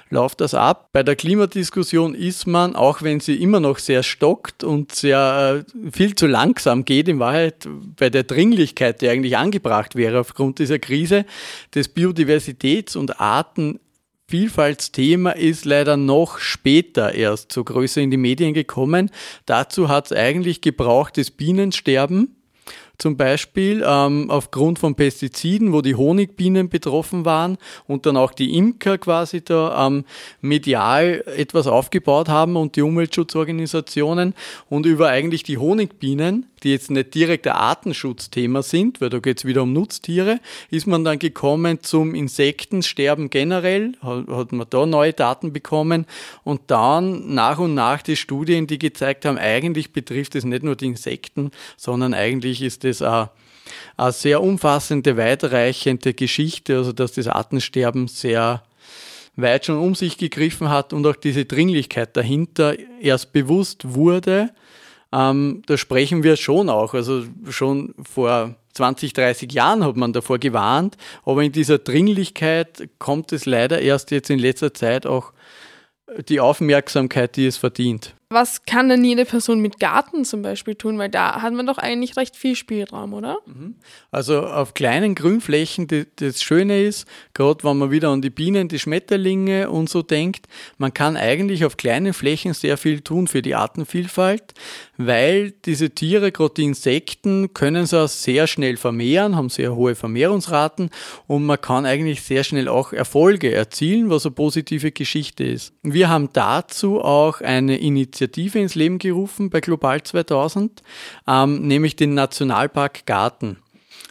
läuft 0.09 0.41
das 0.41 0.53
ab. 0.53 0.89
Bei 0.91 1.03
der 1.03 1.15
Klimadiskussion 1.15 2.15
ist 2.15 2.47
man, 2.47 2.75
auch 2.75 3.01
wenn 3.01 3.19
sie 3.19 3.35
immer 3.35 3.59
noch 3.59 3.77
sehr 3.77 4.03
stockt 4.03 4.63
und 4.63 4.93
sehr 4.93 5.63
äh, 5.65 5.91
viel 5.91 6.15
zu 6.15 6.27
langsam 6.27 6.85
geht, 6.85 7.07
in 7.07 7.19
Wahrheit 7.19 7.67
bei 7.97 8.09
der 8.09 8.23
Dringlichkeit, 8.23 9.01
die 9.01 9.09
eigentlich 9.09 9.37
angebracht 9.37 9.95
wäre 9.95 10.19
aufgrund 10.19 10.59
dieser 10.59 10.79
Krise, 10.79 11.25
des 11.75 11.95
Biodiversitäts- 11.95 12.97
und 12.97 13.19
Arten 13.19 13.79
Vielfaltsthema 14.29 15.31
ist 15.31 15.65
leider 15.65 15.97
noch 15.97 16.37
später 16.37 17.15
erst 17.15 17.51
so 17.51 17.63
größer 17.63 17.99
in 17.99 18.11
die 18.11 18.17
Medien 18.17 18.53
gekommen. 18.53 19.09
Dazu 19.47 19.89
hat 19.89 20.05
es 20.05 20.11
eigentlich 20.11 20.61
gebraucht 20.61 21.17
das 21.17 21.31
Bienensterben 21.31 22.35
zum 22.99 23.15
Beispiel 23.17 23.83
ähm, 23.85 24.29
aufgrund 24.29 24.77
von 24.77 24.93
Pestiziden, 24.93 25.73
wo 25.73 25.81
die 25.81 25.95
Honigbienen 25.95 26.69
betroffen 26.69 27.25
waren 27.25 27.57
und 27.87 28.05
dann 28.05 28.17
auch 28.17 28.33
die 28.33 28.55
Imker 28.55 28.97
quasi 28.97 29.41
da 29.43 29.87
ähm, 29.87 30.03
medial 30.41 31.23
etwas 31.25 31.65
aufgebaut 31.65 32.29
haben 32.29 32.57
und 32.57 32.75
die 32.75 32.81
Umweltschutzorganisationen 32.81 34.35
und 34.69 34.85
über 34.85 35.07
eigentlich 35.07 35.43
die 35.43 35.57
Honigbienen, 35.57 36.45
die 36.63 36.71
jetzt 36.71 36.91
nicht 36.91 37.15
direkt 37.15 37.47
ein 37.47 37.53
Artenschutzthema 37.53 38.61
sind, 38.61 38.99
weil 38.99 39.09
da 39.09 39.19
geht 39.19 39.37
es 39.39 39.45
wieder 39.45 39.63
um 39.63 39.71
Nutztiere, 39.71 40.41
ist 40.69 40.87
man 40.87 41.05
dann 41.05 41.19
gekommen 41.19 41.79
zum 41.81 42.13
Insektensterben 42.13 43.29
generell, 43.29 43.93
hat 44.01 44.51
man 44.51 44.67
da 44.69 44.85
neue 44.85 45.13
Daten 45.13 45.53
bekommen 45.53 46.05
und 46.43 46.59
dann 46.67 47.33
nach 47.33 47.59
und 47.59 47.75
nach 47.75 48.01
die 48.01 48.17
Studien, 48.17 48.67
die 48.67 48.77
gezeigt 48.77 49.23
haben, 49.23 49.37
eigentlich 49.37 49.93
betrifft 49.93 50.35
es 50.35 50.43
nicht 50.43 50.63
nur 50.63 50.75
die 50.75 50.87
Insekten, 50.87 51.51
sondern 51.77 52.13
eigentlich 52.13 52.61
ist 52.61 52.83
es 52.83 52.88
eine, 53.01 53.29
eine 53.97 54.11
sehr 54.11 54.41
umfassende, 54.41 55.17
weitreichende 55.17 56.13
Geschichte, 56.13 56.77
also 56.77 56.91
dass 56.91 57.13
das 57.13 57.27
Artensterben 57.27 58.07
sehr 58.07 58.63
weit 59.35 59.65
schon 59.65 59.77
um 59.77 59.95
sich 59.95 60.17
gegriffen 60.17 60.69
hat 60.69 60.93
und 60.93 61.05
auch 61.05 61.15
diese 61.15 61.45
Dringlichkeit 61.45 62.15
dahinter 62.17 62.75
erst 63.01 63.31
bewusst 63.31 63.93
wurde. 63.93 64.51
Ähm, 65.11 65.63
da 65.65 65.77
sprechen 65.77 66.23
wir 66.23 66.35
schon 66.35 66.69
auch. 66.69 66.93
Also 66.93 67.23
schon 67.49 67.95
vor 68.03 68.55
20, 68.73 69.13
30 69.13 69.51
Jahren 69.51 69.83
hat 69.83 69.95
man 69.95 70.13
davor 70.13 70.39
gewarnt, 70.39 70.97
aber 71.25 71.43
in 71.43 71.51
dieser 71.51 71.79
Dringlichkeit 71.79 72.89
kommt 72.99 73.31
es 73.31 73.45
leider 73.45 73.81
erst 73.81 74.11
jetzt 74.11 74.29
in 74.29 74.39
letzter 74.39 74.73
Zeit 74.73 75.05
auch 75.05 75.33
die 76.27 76.39
Aufmerksamkeit, 76.39 77.35
die 77.35 77.45
es 77.45 77.57
verdient. 77.57 78.15
Was 78.31 78.63
kann 78.63 78.89
denn 78.89 79.03
jede 79.03 79.25
Person 79.25 79.59
mit 79.59 79.79
Garten 79.79 80.23
zum 80.23 80.43
Beispiel 80.43 80.75
tun? 80.75 80.99
Weil 80.99 81.09
da 81.09 81.41
hat 81.41 81.51
man 81.51 81.65
doch 81.65 81.79
eigentlich 81.79 82.15
recht 82.15 82.35
viel 82.35 82.55
Spielraum, 82.55 83.15
oder? 83.15 83.39
Mhm. 83.47 83.73
Also 84.11 84.45
auf 84.45 84.75
kleinen 84.75 85.15
Grünflächen, 85.15 85.87
das 86.17 86.43
Schöne 86.43 86.83
ist, 86.83 87.07
gerade 87.33 87.63
wenn 87.63 87.77
man 87.77 87.89
wieder 87.89 88.09
an 88.09 88.21
die 88.21 88.29
Bienen, 88.29 88.67
die 88.67 88.77
Schmetterlinge 88.77 89.71
und 89.71 89.89
so 89.89 90.03
denkt, 90.03 90.45
man 90.77 90.93
kann 90.93 91.17
eigentlich 91.17 91.65
auf 91.65 91.75
kleinen 91.75 92.13
Flächen 92.13 92.53
sehr 92.53 92.77
viel 92.77 93.01
tun 93.01 93.27
für 93.27 93.41
die 93.41 93.55
Artenvielfalt, 93.55 94.53
weil 94.97 95.49
diese 95.65 95.89
Tiere, 95.89 96.31
gerade 96.31 96.53
die 96.53 96.65
Insekten, 96.65 97.55
können 97.55 97.87
sich 97.87 97.97
auch 97.97 98.07
sehr 98.07 98.45
schnell 98.45 98.77
vermehren, 98.77 99.35
haben 99.35 99.49
sehr 99.49 99.73
hohe 99.73 99.95
Vermehrungsraten 99.95 100.91
und 101.25 101.47
man 101.47 101.59
kann 101.59 101.87
eigentlich 101.87 102.21
sehr 102.21 102.43
schnell 102.43 102.67
auch 102.67 102.93
Erfolge 102.93 103.51
erzielen, 103.51 104.11
was 104.11 104.27
eine 104.27 104.35
positive 104.35 104.91
Geschichte 104.91 105.45
ist. 105.45 105.73
Wir 105.81 106.09
haben 106.09 106.29
dazu 106.31 107.01
auch 107.01 107.41
eine 107.41 107.77
Initiative 107.77 108.18
Initiative 108.19 108.59
ins 108.59 108.75
Leben 108.75 108.99
gerufen 108.99 109.49
bei 109.49 109.61
Global 109.61 110.03
2000, 110.03 110.83
ähm, 111.27 111.67
nämlich 111.67 111.95
den 111.95 112.13
Nationalpark 112.13 113.05
Garten. 113.05 113.57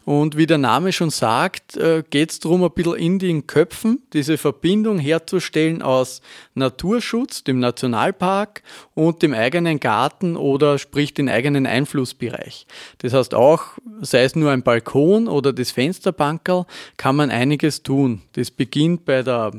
Und 0.07 0.39
wie 0.39 0.47
der 0.47 0.57
Name 0.57 0.93
schon 0.95 1.11
sagt, 1.11 1.77
äh, 1.77 2.03
geht 2.09 2.31
es 2.31 2.41
darum, 2.41 2.65
ein 2.65 2.71
bisschen 2.71 2.95
in 2.95 3.19
den 3.19 3.47
Köpfen 3.47 4.03
diese 4.15 4.39
Verbindung 4.39 4.99
herzustellen 4.99 5.83
aus 5.83 6.23
Naturschutz, 6.55 7.45
dem 7.45 7.59
Nationalpark 7.59 8.63
und 8.95 9.21
dem 9.21 9.35
eigenen 9.35 9.79
Garten 9.79 10.37
oder 10.37 10.79
sprich 10.79 11.13
den 11.13 11.29
eigenen 11.29 11.67
Einflussbereich. 11.67 12.67
Das 12.99 13.13
heißt 13.13 13.35
auch, 13.35 13.77
sei 14.01 14.25
es 14.25 14.35
nur 14.35 14.51
ein 14.51 14.63
Balkon 14.63 15.29
oder 15.29 15.53
das 15.53 15.73
Fensterbankerl, 15.73 16.65
kann 16.97 17.17
man 17.17 17.31
einiges 17.31 17.83
tun. 17.83 18.23
Das 18.33 18.51
beginnt 18.51 19.05
bei 19.05 19.23
der 19.23 19.53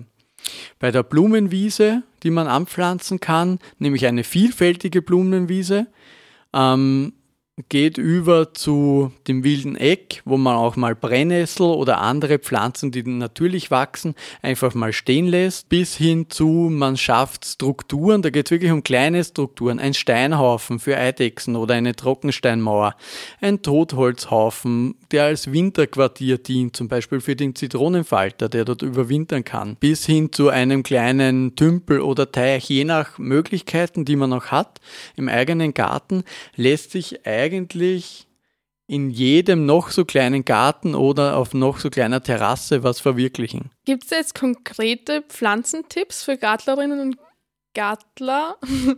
bei 0.79 0.91
der 0.91 1.03
Blumenwiese, 1.03 2.03
die 2.23 2.31
man 2.31 2.47
anpflanzen 2.47 3.19
kann, 3.19 3.59
nämlich 3.77 4.05
eine 4.05 4.23
vielfältige 4.23 5.01
Blumenwiese, 5.01 5.87
ähm, 6.53 7.13
geht 7.67 7.97
über 7.97 8.53
zu 8.53 9.11
dem 9.27 9.43
wilden 9.43 9.75
Eck, 9.75 10.21
wo 10.23 10.37
man 10.37 10.55
auch 10.55 10.75
mal 10.75 10.95
Brennnessel 10.95 11.65
oder 11.65 11.99
andere 11.99 12.39
Pflanzen, 12.39 12.91
die 12.91 13.03
natürlich 13.03 13.71
wachsen, 13.71 14.15
einfach 14.41 14.73
mal 14.73 14.93
stehen 14.93 15.27
lässt, 15.27 15.67
bis 15.67 15.95
hin 15.95 16.27
zu, 16.29 16.69
man 16.71 16.95
schafft 16.95 17.45
Strukturen, 17.45 18.21
da 18.21 18.29
geht 18.29 18.47
es 18.47 18.51
wirklich 18.51 18.71
um 18.71 18.83
kleine 18.83 19.23
Strukturen, 19.23 19.79
ein 19.79 19.93
Steinhaufen 19.93 20.79
für 20.79 20.95
Eidechsen 20.95 21.55
oder 21.55 21.73
eine 21.73 21.95
Trockensteinmauer, 21.95 22.95
ein 23.41 23.61
Totholzhaufen, 23.61 24.95
der 25.11 25.25
als 25.25 25.51
Winterquartier 25.51 26.37
dient, 26.37 26.75
zum 26.75 26.87
Beispiel 26.87 27.19
für 27.19 27.35
den 27.35 27.55
Zitronenfalter, 27.55 28.47
der 28.47 28.63
dort 28.63 28.83
überwintern 28.83 29.43
kann, 29.43 29.75
bis 29.75 30.05
hin 30.05 30.31
zu 30.31 30.49
einem 30.49 30.83
kleinen 30.83 31.55
Tümpel 31.55 31.99
oder 31.99 32.31
Teich, 32.31 32.69
je 32.69 32.85
nach 32.85 33.17
Möglichkeiten, 33.17 34.05
die 34.05 34.15
man 34.15 34.29
noch 34.29 34.47
hat 34.47 34.79
im 35.15 35.27
eigenen 35.27 35.73
Garten, 35.73 36.23
lässt 36.55 36.91
sich 36.91 37.25
eigentlich 37.25 37.48
eigentlich 37.49 38.27
in 38.87 39.11
jedem 39.11 39.65
noch 39.65 39.91
so 39.91 40.03
kleinen 40.03 40.45
Garten 40.45 40.95
oder 40.95 41.37
auf 41.37 41.53
noch 41.53 41.79
so 41.79 41.89
kleiner 41.89 42.23
Terrasse 42.23 42.83
was 42.83 42.99
verwirklichen. 42.99 43.69
Gibt 43.85 44.05
es 44.05 44.09
jetzt 44.09 44.35
konkrete 44.35 45.21
Pflanzentipps 45.21 46.23
für 46.23 46.37
Gartlerinnen 46.37 46.99
und 46.99 47.17
Gartler, 47.75 48.57
mhm. 48.67 48.97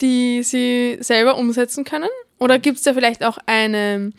die 0.00 0.42
sie 0.42 0.96
selber 1.00 1.36
umsetzen 1.36 1.84
können? 1.84 2.08
Oder 2.38 2.58
gibt 2.58 2.78
es 2.78 2.84
da 2.84 2.94
vielleicht 2.94 3.22
auch 3.24 3.38
eine, 3.44 4.12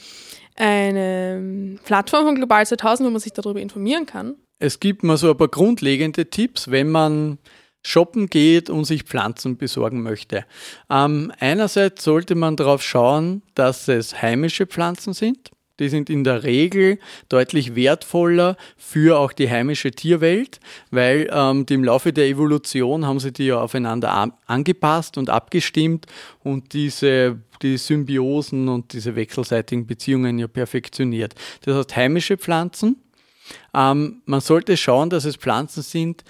eine 0.55 1.77
Plattform 1.83 2.25
von 2.25 2.35
Global 2.35 2.65
2000, 2.65 3.07
wo 3.07 3.11
man 3.11 3.19
sich 3.19 3.33
darüber 3.33 3.59
informieren 3.59 4.05
kann? 4.05 4.35
Es 4.59 4.79
gibt 4.79 5.03
mal 5.03 5.17
so 5.17 5.31
ein 5.31 5.37
paar 5.37 5.47
grundlegende 5.47 6.29
Tipps, 6.29 6.69
wenn 6.69 6.89
man 6.89 7.37
shoppen 7.87 8.27
geht 8.27 8.69
und 8.69 8.83
sich 8.83 9.03
Pflanzen 9.03 9.57
besorgen 9.57 10.01
möchte. 10.01 10.45
Ähm, 10.89 11.31
einerseits 11.39 12.03
sollte 12.03 12.35
man 12.35 12.57
darauf 12.57 12.83
schauen, 12.83 13.43
dass 13.55 13.87
es 13.87 14.21
heimische 14.21 14.65
Pflanzen 14.65 15.13
sind. 15.13 15.51
die 15.79 15.89
sind 15.89 16.09
in 16.09 16.23
der 16.23 16.43
Regel 16.43 16.97
deutlich 17.29 17.75
wertvoller 17.75 18.57
für 18.77 19.19
auch 19.19 19.31
die 19.31 19.47
heimische 19.47 19.91
Tierwelt, 19.91 20.59
weil 20.89 21.29
ähm, 21.31 21.67
im 21.69 21.83
Laufe 21.83 22.11
der 22.11 22.25
Evolution 22.25 23.05
haben 23.05 23.19
sie 23.19 23.31
die 23.31 23.45
ja 23.45 23.61
aufeinander 23.61 24.33
angepasst 24.47 25.19
und 25.19 25.29
abgestimmt 25.29 26.07
und 26.43 26.73
diese 26.73 27.39
die 27.61 27.77
Symbiosen 27.77 28.67
und 28.69 28.93
diese 28.93 29.15
wechselseitigen 29.15 29.87
Beziehungen 29.87 30.39
ja 30.39 30.47
perfektioniert. 30.47 31.35
Das 31.61 31.75
heißt, 31.75 31.95
heimische 31.95 32.37
Pflanzen. 32.37 32.97
Ähm, 33.73 34.21
man 34.25 34.41
sollte 34.41 34.75
schauen, 34.77 35.09
dass 35.09 35.25
es 35.25 35.37
Pflanzen 35.37 35.83
sind, 35.83 36.23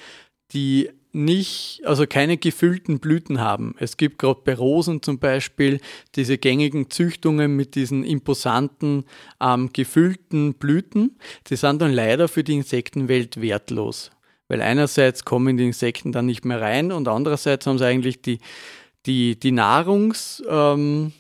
die 0.54 0.90
nicht, 1.18 1.82
also 1.84 2.06
keine 2.08 2.38
gefüllten 2.38 3.00
Blüten 3.00 3.42
haben. 3.42 3.76
Es 3.80 3.98
gibt 3.98 4.20
gerade 4.20 4.42
bei 4.44 4.54
Rosen 4.54 5.02
zum 5.02 5.20
Beispiel 5.20 5.80
diese 6.16 6.38
gängigen 6.38 6.90
Züchtungen 6.90 7.56
mit 7.56 7.76
diesen 7.76 8.04
imposanten, 8.04 9.04
ähm, 9.42 9.72
gefüllten 9.74 10.54
Blüten. 10.54 11.18
Die 11.48 11.56
sind 11.56 11.82
dann 11.82 11.92
leider 11.92 12.28
für 12.28 12.44
die 12.44 12.54
Insektenwelt 12.56 13.42
wertlos. 13.42 14.12
Weil 14.48 14.62
einerseits 14.62 15.26
kommen 15.26 15.58
die 15.58 15.66
Insekten 15.66 16.12
dann 16.12 16.26
nicht 16.26 16.46
mehr 16.46 16.62
rein 16.62 16.92
und 16.92 17.08
andererseits 17.08 17.68
haben 17.68 17.78
sie 17.78 17.86
eigentlich 17.86 18.22
die, 18.22 18.40
die, 19.06 19.38
die 19.38 19.52
Nahrungs, 19.52 20.42
ähm, 20.48 21.12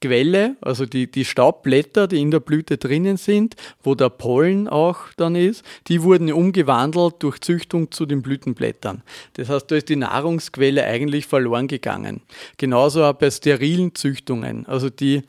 Quelle, 0.00 0.56
also 0.60 0.86
die, 0.86 1.10
die 1.10 1.24
Staubblätter, 1.24 2.06
die 2.06 2.20
in 2.20 2.30
der 2.30 2.40
Blüte 2.40 2.78
drinnen 2.78 3.16
sind, 3.16 3.56
wo 3.82 3.94
der 3.94 4.10
Pollen 4.10 4.68
auch 4.68 4.98
dann 5.16 5.34
ist, 5.34 5.64
die 5.88 6.02
wurden 6.02 6.32
umgewandelt 6.32 7.16
durch 7.18 7.40
Züchtung 7.40 7.90
zu 7.90 8.06
den 8.06 8.22
Blütenblättern. 8.22 9.02
Das 9.34 9.48
heißt, 9.48 9.70
da 9.70 9.76
ist 9.76 9.88
die 9.88 9.96
Nahrungsquelle 9.96 10.84
eigentlich 10.84 11.26
verloren 11.26 11.66
gegangen. 11.66 12.20
Genauso 12.58 13.04
auch 13.04 13.14
bei 13.14 13.30
sterilen 13.30 13.94
Züchtungen. 13.94 14.66
Also 14.66 14.88
die 14.88 15.24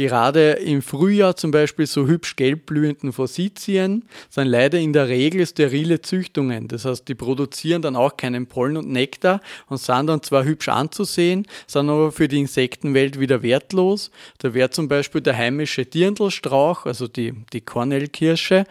Gerade 0.00 0.52
im 0.52 0.80
Frühjahr 0.80 1.36
zum 1.36 1.50
Beispiel 1.50 1.86
so 1.86 2.06
hübsch 2.06 2.36
gelb 2.36 2.64
blühenden 2.64 3.12
Forsythien 3.12 4.04
sind 4.30 4.46
leider 4.46 4.78
in 4.78 4.94
der 4.94 5.08
Regel 5.08 5.46
sterile 5.46 6.00
Züchtungen. 6.00 6.68
Das 6.68 6.86
heißt, 6.86 7.06
die 7.06 7.14
produzieren 7.14 7.82
dann 7.82 7.96
auch 7.96 8.16
keinen 8.16 8.46
Pollen 8.46 8.78
und 8.78 8.88
Nektar 8.88 9.42
und 9.68 9.76
sind 9.76 10.06
dann 10.06 10.22
zwar 10.22 10.44
hübsch 10.44 10.68
anzusehen, 10.68 11.46
sind 11.66 11.90
aber 11.90 12.12
für 12.12 12.28
die 12.28 12.38
Insektenwelt 12.38 13.20
wieder 13.20 13.42
wertlos. 13.42 13.99
Da 14.38 14.54
wäre 14.54 14.70
zum 14.70 14.88
Beispiel 14.88 15.20
der 15.20 15.36
heimische 15.36 15.84
Dirndlstrauch, 15.84 16.86
also 16.86 17.06
die, 17.06 17.34
die 17.52 17.60
Kornelkirsche, 17.60 18.64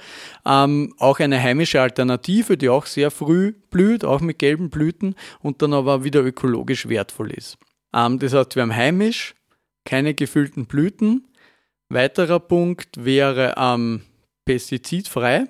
ähm, 0.45 0.93
auch 0.98 1.19
eine 1.19 1.41
heimische 1.41 1.81
Alternative, 1.81 2.57
die 2.57 2.69
auch 2.69 2.86
sehr 2.86 3.12
früh 3.12 3.53
blüht, 3.69 4.03
auch 4.03 4.21
mit 4.21 4.39
gelben 4.39 4.69
Blüten 4.69 5.15
und 5.41 5.62
dann 5.62 5.74
aber 5.74 6.03
wieder 6.03 6.24
ökologisch 6.24 6.89
wertvoll 6.89 7.31
ist. 7.31 7.57
Ähm, 7.93 8.17
das 8.19 8.33
heißt, 8.33 8.55
wir 8.55 8.63
haben 8.63 8.75
heimisch, 8.75 9.36
keine 9.86 10.13
gefüllten 10.13 10.65
Blüten. 10.65 11.27
Weiterer 11.89 12.39
Punkt 12.39 13.03
wäre 13.03 13.55
ähm, 13.57 14.01
pestizidfrei. 14.45 15.48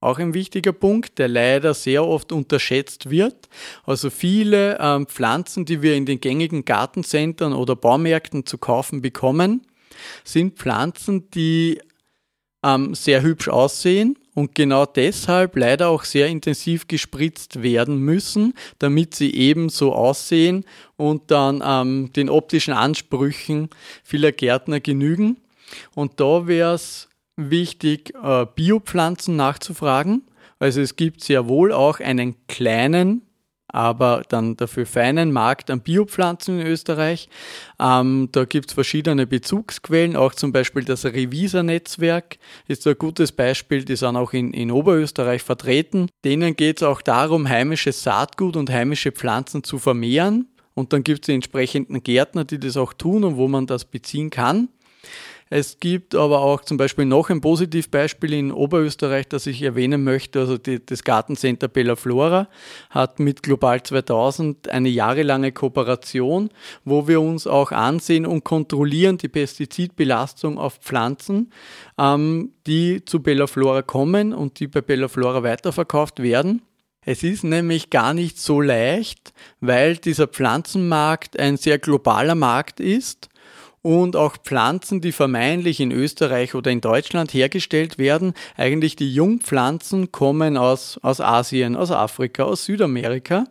Auch 0.00 0.18
ein 0.18 0.32
wichtiger 0.32 0.72
Punkt, 0.72 1.18
der 1.18 1.26
leider 1.26 1.74
sehr 1.74 2.06
oft 2.06 2.30
unterschätzt 2.30 3.10
wird. 3.10 3.48
Also 3.84 4.10
viele 4.10 4.78
ähm, 4.80 5.06
Pflanzen, 5.06 5.64
die 5.64 5.82
wir 5.82 5.96
in 5.96 6.06
den 6.06 6.20
gängigen 6.20 6.64
Gartencentern 6.64 7.52
oder 7.52 7.74
Baumärkten 7.74 8.46
zu 8.46 8.58
kaufen 8.58 9.02
bekommen, 9.02 9.66
sind 10.22 10.56
Pflanzen, 10.56 11.30
die 11.30 11.80
ähm, 12.62 12.94
sehr 12.94 13.22
hübsch 13.22 13.48
aussehen 13.48 14.16
und 14.34 14.54
genau 14.54 14.86
deshalb 14.86 15.56
leider 15.56 15.88
auch 15.88 16.04
sehr 16.04 16.28
intensiv 16.28 16.86
gespritzt 16.86 17.62
werden 17.62 17.98
müssen, 17.98 18.54
damit 18.78 19.16
sie 19.16 19.34
eben 19.34 19.68
so 19.68 19.92
aussehen 19.92 20.64
und 20.96 21.32
dann 21.32 21.60
ähm, 21.64 22.12
den 22.12 22.30
optischen 22.30 22.72
Ansprüchen 22.72 23.68
vieler 24.04 24.30
Gärtner 24.30 24.78
genügen. 24.78 25.38
Und 25.94 26.20
da 26.20 26.46
wäre 26.46 26.74
es 26.74 27.07
wichtig, 27.38 28.12
äh, 28.22 28.46
Biopflanzen 28.54 29.36
nachzufragen. 29.36 30.22
Also 30.58 30.80
es 30.80 30.96
gibt 30.96 31.22
sehr 31.22 31.48
wohl 31.48 31.72
auch 31.72 32.00
einen 32.00 32.34
kleinen 32.48 33.22
aber 33.68 34.22
dann 34.28 34.56
dafür 34.56 34.86
feinen 34.86 35.30
Markt 35.30 35.70
an 35.70 35.80
Biopflanzen 35.80 36.60
in 36.60 36.66
Österreich. 36.66 37.28
Ähm, 37.78 38.30
da 38.32 38.44
gibt 38.44 38.70
es 38.70 38.74
verschiedene 38.74 39.26
Bezugsquellen, 39.26 40.16
auch 40.16 40.34
zum 40.34 40.52
Beispiel 40.52 40.84
das 40.84 41.04
Revisa-Netzwerk 41.04 42.38
ist 42.66 42.86
ein 42.86 42.96
gutes 42.98 43.32
Beispiel, 43.32 43.84
die 43.84 43.96
sind 43.96 44.16
auch 44.16 44.32
in, 44.32 44.52
in 44.52 44.70
Oberösterreich 44.70 45.42
vertreten. 45.42 46.08
Denen 46.24 46.56
geht 46.56 46.78
es 46.78 46.82
auch 46.82 47.02
darum, 47.02 47.48
heimisches 47.48 48.02
Saatgut 48.02 48.56
und 48.56 48.70
heimische 48.70 49.12
Pflanzen 49.12 49.62
zu 49.62 49.78
vermehren. 49.78 50.48
Und 50.74 50.92
dann 50.92 51.02
gibt 51.02 51.24
es 51.24 51.26
die 51.26 51.34
entsprechenden 51.34 52.02
Gärtner, 52.02 52.44
die 52.44 52.58
das 52.58 52.76
auch 52.76 52.92
tun 52.92 53.24
und 53.24 53.36
wo 53.36 53.48
man 53.48 53.66
das 53.66 53.84
beziehen 53.84 54.30
kann. 54.30 54.68
Es 55.50 55.80
gibt 55.80 56.14
aber 56.14 56.40
auch 56.40 56.62
zum 56.62 56.76
Beispiel 56.76 57.06
noch 57.06 57.30
ein 57.30 57.40
Positivbeispiel 57.40 58.32
in 58.34 58.52
Oberösterreich, 58.52 59.28
das 59.28 59.46
ich 59.46 59.62
erwähnen 59.62 60.04
möchte. 60.04 60.40
Also 60.40 60.58
die, 60.58 60.84
das 60.84 61.04
Gartencenter 61.04 61.68
Bella 61.68 61.96
Flora 61.96 62.48
hat 62.90 63.18
mit 63.18 63.42
Global 63.42 63.82
2000 63.82 64.68
eine 64.68 64.88
jahrelange 64.88 65.52
Kooperation, 65.52 66.50
wo 66.84 67.08
wir 67.08 67.20
uns 67.20 67.46
auch 67.46 67.72
ansehen 67.72 68.26
und 68.26 68.44
kontrollieren 68.44 69.18
die 69.18 69.28
Pestizidbelastung 69.28 70.58
auf 70.58 70.78
Pflanzen, 70.78 71.50
ähm, 71.98 72.52
die 72.66 73.04
zu 73.04 73.22
Bella 73.22 73.46
Flora 73.46 73.82
kommen 73.82 74.34
und 74.34 74.60
die 74.60 74.66
bei 74.66 74.82
Bella 74.82 75.08
Flora 75.08 75.42
weiterverkauft 75.42 76.22
werden. 76.22 76.62
Es 77.00 77.22
ist 77.22 77.42
nämlich 77.42 77.88
gar 77.88 78.12
nicht 78.12 78.38
so 78.38 78.60
leicht, 78.60 79.32
weil 79.60 79.96
dieser 79.96 80.26
Pflanzenmarkt 80.26 81.38
ein 81.38 81.56
sehr 81.56 81.78
globaler 81.78 82.34
Markt 82.34 82.80
ist 82.80 83.30
und 83.88 84.16
auch 84.16 84.36
Pflanzen, 84.36 85.00
die 85.00 85.12
vermeintlich 85.12 85.80
in 85.80 85.92
Österreich 85.92 86.54
oder 86.54 86.70
in 86.70 86.82
Deutschland 86.82 87.32
hergestellt 87.32 87.96
werden. 87.96 88.34
Eigentlich 88.54 88.96
die 88.96 89.14
Jungpflanzen 89.14 90.12
kommen 90.12 90.58
aus, 90.58 90.98
aus 91.00 91.22
Asien, 91.22 91.74
aus 91.74 91.90
Afrika, 91.90 92.42
aus 92.42 92.66
Südamerika. 92.66 93.46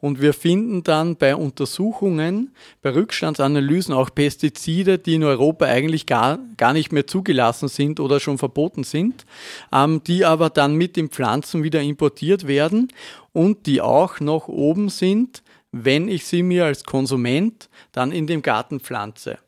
Und 0.00 0.20
wir 0.20 0.34
finden 0.34 0.84
dann 0.84 1.16
bei 1.16 1.34
Untersuchungen, 1.34 2.52
bei 2.80 2.94
Rückstandsanalysen 2.94 3.92
auch 3.92 4.10
Pestizide, 4.14 4.98
die 4.98 5.14
in 5.14 5.24
Europa 5.24 5.64
eigentlich 5.64 6.06
gar, 6.06 6.38
gar 6.56 6.74
nicht 6.74 6.92
mehr 6.92 7.08
zugelassen 7.08 7.66
sind 7.66 7.98
oder 7.98 8.20
schon 8.20 8.38
verboten 8.38 8.84
sind, 8.84 9.26
ähm, 9.72 10.00
die 10.06 10.24
aber 10.24 10.48
dann 10.48 10.76
mit 10.76 10.94
den 10.94 11.08
Pflanzen 11.08 11.64
wieder 11.64 11.82
importiert 11.82 12.46
werden 12.46 12.86
und 13.32 13.66
die 13.66 13.80
auch 13.80 14.20
noch 14.20 14.46
oben 14.46 14.90
sind, 14.90 15.42
wenn 15.72 16.06
ich 16.06 16.24
sie 16.24 16.44
mir 16.44 16.66
als 16.66 16.84
Konsument 16.84 17.68
dann 17.90 18.12
in 18.12 18.28
dem 18.28 18.42
Garten 18.42 18.78
pflanze. 18.78 19.38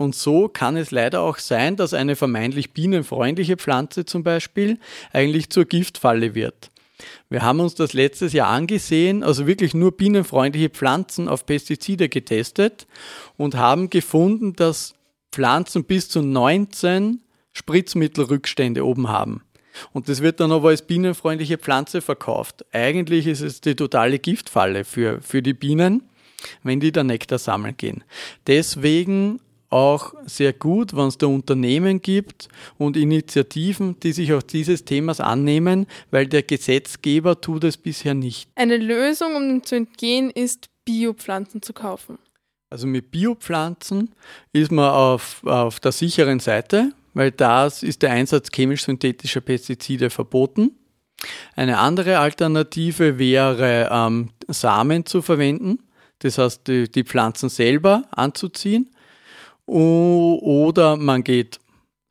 Und 0.00 0.14
so 0.14 0.48
kann 0.48 0.78
es 0.78 0.92
leider 0.92 1.20
auch 1.20 1.36
sein, 1.36 1.76
dass 1.76 1.92
eine 1.92 2.16
vermeintlich 2.16 2.72
bienenfreundliche 2.72 3.58
Pflanze 3.58 4.06
zum 4.06 4.22
Beispiel 4.22 4.78
eigentlich 5.12 5.50
zur 5.50 5.66
Giftfalle 5.66 6.34
wird. 6.34 6.70
Wir 7.28 7.42
haben 7.42 7.60
uns 7.60 7.74
das 7.74 7.92
letztes 7.92 8.32
Jahr 8.32 8.48
angesehen, 8.48 9.22
also 9.22 9.46
wirklich 9.46 9.74
nur 9.74 9.94
bienenfreundliche 9.94 10.70
Pflanzen 10.70 11.28
auf 11.28 11.44
Pestizide 11.44 12.08
getestet 12.08 12.86
und 13.36 13.56
haben 13.56 13.90
gefunden, 13.90 14.56
dass 14.56 14.94
Pflanzen 15.32 15.84
bis 15.84 16.08
zu 16.08 16.22
19 16.22 17.20
Spritzmittelrückstände 17.52 18.86
oben 18.86 19.10
haben. 19.10 19.42
Und 19.92 20.08
das 20.08 20.22
wird 20.22 20.40
dann 20.40 20.50
aber 20.50 20.70
als 20.70 20.80
bienenfreundliche 20.80 21.58
Pflanze 21.58 22.00
verkauft. 22.00 22.64
Eigentlich 22.72 23.26
ist 23.26 23.42
es 23.42 23.60
die 23.60 23.76
totale 23.76 24.18
Giftfalle 24.18 24.86
für, 24.86 25.20
für 25.20 25.42
die 25.42 25.52
Bienen, 25.52 26.04
wenn 26.62 26.80
die 26.80 26.90
da 26.90 27.04
Nektar 27.04 27.38
sammeln 27.38 27.76
gehen. 27.76 28.02
Deswegen 28.46 29.40
auch 29.70 30.14
sehr 30.26 30.52
gut, 30.52 30.94
wenn 30.96 31.06
es 31.06 31.16
da 31.16 31.26
Unternehmen 31.26 32.02
gibt 32.02 32.48
und 32.76 32.96
Initiativen, 32.96 33.98
die 34.00 34.12
sich 34.12 34.32
auch 34.32 34.42
dieses 34.42 34.84
Themas 34.84 35.20
annehmen, 35.20 35.86
weil 36.10 36.26
der 36.26 36.42
Gesetzgeber 36.42 37.40
tut 37.40 37.64
es 37.64 37.76
bisher 37.76 38.14
nicht. 38.14 38.50
Eine 38.56 38.76
Lösung, 38.76 39.36
um 39.36 39.48
dem 39.48 39.64
zu 39.64 39.76
entgehen, 39.76 40.30
ist 40.30 40.68
Biopflanzen 40.84 41.62
zu 41.62 41.72
kaufen. 41.72 42.18
Also 42.68 42.86
mit 42.86 43.10
Biopflanzen 43.10 44.10
ist 44.52 44.70
man 44.72 44.90
auf, 44.90 45.42
auf 45.44 45.80
der 45.80 45.92
sicheren 45.92 46.40
Seite, 46.40 46.92
weil 47.14 47.30
da 47.30 47.66
ist 47.66 48.02
der 48.02 48.10
Einsatz 48.10 48.50
chemisch-synthetischer 48.50 49.40
Pestizide 49.40 50.10
verboten. 50.10 50.72
Eine 51.54 51.78
andere 51.78 52.18
Alternative 52.18 53.18
wäre, 53.18 53.88
ähm, 53.90 54.30
Samen 54.48 55.04
zu 55.04 55.22
verwenden, 55.22 55.80
das 56.20 56.38
heißt 56.38 56.66
die, 56.66 56.90
die 56.90 57.04
Pflanzen 57.04 57.48
selber 57.48 58.04
anzuziehen 58.10 58.90
oder 59.70 60.96
man 60.96 61.22
geht 61.22 61.58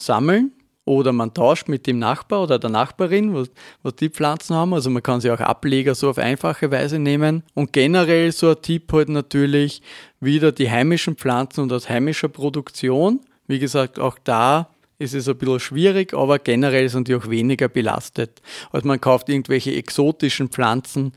sammeln 0.02 0.54
oder 0.86 1.12
man 1.12 1.34
tauscht 1.34 1.68
mit 1.68 1.86
dem 1.86 2.00
Nachbar 2.00 2.44
oder 2.44 2.58
der 2.58 2.70
Nachbarin, 2.70 3.34
was, 3.34 3.52
was 3.84 3.96
die 3.96 4.10
Pflanzen 4.10 4.56
haben. 4.56 4.74
Also 4.74 4.90
man 4.90 5.04
kann 5.04 5.22
sie 5.22 5.30
auch 5.30 5.40
Ableger 5.40 5.94
so 5.94 6.10
auf 6.10 6.18
einfache 6.18 6.72
Weise 6.72 6.98
nehmen. 6.98 7.44
Und 7.54 7.74
generell 7.74 8.32
so 8.32 8.50
ein 8.50 8.62
Tipp 8.62 8.92
halt 8.92 9.10
natürlich 9.10 9.82
wieder 10.20 10.52
die 10.52 10.72
heimischen 10.72 11.16
Pflanzen 11.16 11.62
und 11.62 11.74
aus 11.74 11.90
heimischer 11.90 12.30
Produktion. 12.30 13.20
Wie 13.46 13.60
gesagt, 13.60 14.00
auch 14.00 14.18
da 14.24 14.70
ist 15.00 15.14
es 15.14 15.30
ein 15.30 15.38
bisschen 15.38 15.60
schwierig, 15.60 16.14
aber 16.14 16.40
generell 16.40 16.90
sind 16.90 17.08
die 17.08 17.16
auch 17.16 17.30
weniger 17.30 17.70
belastet. 17.70 18.42
Also 18.72 18.88
man 18.88 19.00
kauft 19.00 19.30
irgendwelche 19.30 19.74
exotischen 19.74 20.50
Pflanzen, 20.50 21.14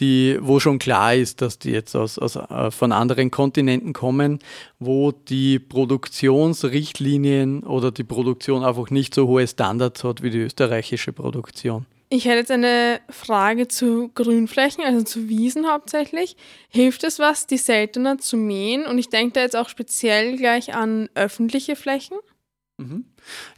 die, 0.00 0.38
wo 0.40 0.58
schon 0.58 0.78
klar 0.78 1.14
ist, 1.14 1.42
dass 1.42 1.58
die 1.58 1.70
jetzt 1.70 1.94
aus, 1.94 2.18
aus, 2.18 2.36
äh, 2.36 2.70
von 2.70 2.92
anderen 2.92 3.30
Kontinenten 3.30 3.92
kommen, 3.92 4.38
wo 4.78 5.12
die 5.12 5.58
Produktionsrichtlinien 5.58 7.62
oder 7.62 7.92
die 7.92 8.04
Produktion 8.04 8.64
einfach 8.64 8.90
nicht 8.90 9.14
so 9.14 9.28
hohe 9.28 9.46
Standards 9.46 10.02
hat 10.02 10.22
wie 10.22 10.30
die 10.30 10.38
österreichische 10.38 11.12
Produktion. 11.12 11.84
Ich 12.12 12.24
hätte 12.24 12.38
jetzt 12.38 12.50
eine 12.50 13.00
Frage 13.08 13.68
zu 13.68 14.10
Grünflächen, 14.16 14.82
also 14.84 15.04
zu 15.04 15.28
Wiesen 15.28 15.70
hauptsächlich. 15.70 16.36
Hilft 16.68 17.04
es 17.04 17.20
was, 17.20 17.46
die 17.46 17.56
seltener 17.56 18.18
zu 18.18 18.36
mähen? 18.36 18.84
Und 18.84 18.98
ich 18.98 19.10
denke 19.10 19.34
da 19.34 19.42
jetzt 19.42 19.54
auch 19.54 19.68
speziell 19.68 20.36
gleich 20.36 20.74
an 20.74 21.08
öffentliche 21.14 21.76
Flächen. 21.76 22.16
Mhm. 22.80 23.04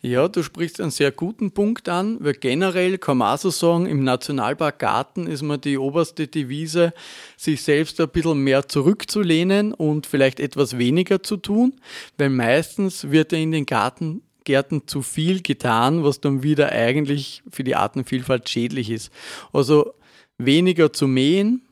Ja, 0.03 0.27
du 0.27 0.43
sprichst 0.43 0.81
einen 0.81 0.91
sehr 0.91 1.13
guten 1.13 1.53
Punkt 1.53 1.89
an, 1.89 2.17
weil 2.21 2.35
generell 2.35 2.99
kann 2.99 3.19
man 3.19 3.35
auch 3.35 3.41
so 3.41 3.51
sagen, 3.51 3.87
im 3.87 4.03
Nationalpark 4.03 4.81
Garten 4.81 5.29
ist 5.29 5.43
mir 5.43 5.59
die 5.59 5.79
oberste 5.79 6.27
Devise, 6.27 6.93
sich 7.37 7.63
selbst 7.63 8.01
ein 8.01 8.09
bisschen 8.09 8.39
mehr 8.41 8.69
zurückzulehnen 8.69 9.75
und 9.75 10.07
vielleicht 10.07 10.41
etwas 10.41 10.77
weniger 10.77 11.23
zu 11.23 11.37
tun, 11.37 11.75
weil 12.19 12.31
meistens 12.31 13.13
wird 13.13 13.31
ja 13.31 13.39
in 13.39 13.53
den 13.53 13.67
Garten 13.67 14.23
Gärten 14.45 14.89
zu 14.89 15.03
viel 15.03 15.41
getan, 15.41 16.03
was 16.03 16.21
dann 16.21 16.43
wieder 16.43 16.73
eigentlich 16.73 17.45
für 17.49 17.63
die 17.63 17.77
Artenvielfalt 17.77 18.49
schädlich 18.49 18.91
ist. 18.91 19.13
Also 19.53 19.95
weniger 20.37 20.93
zu 20.93 21.07
mähen 21.07 21.63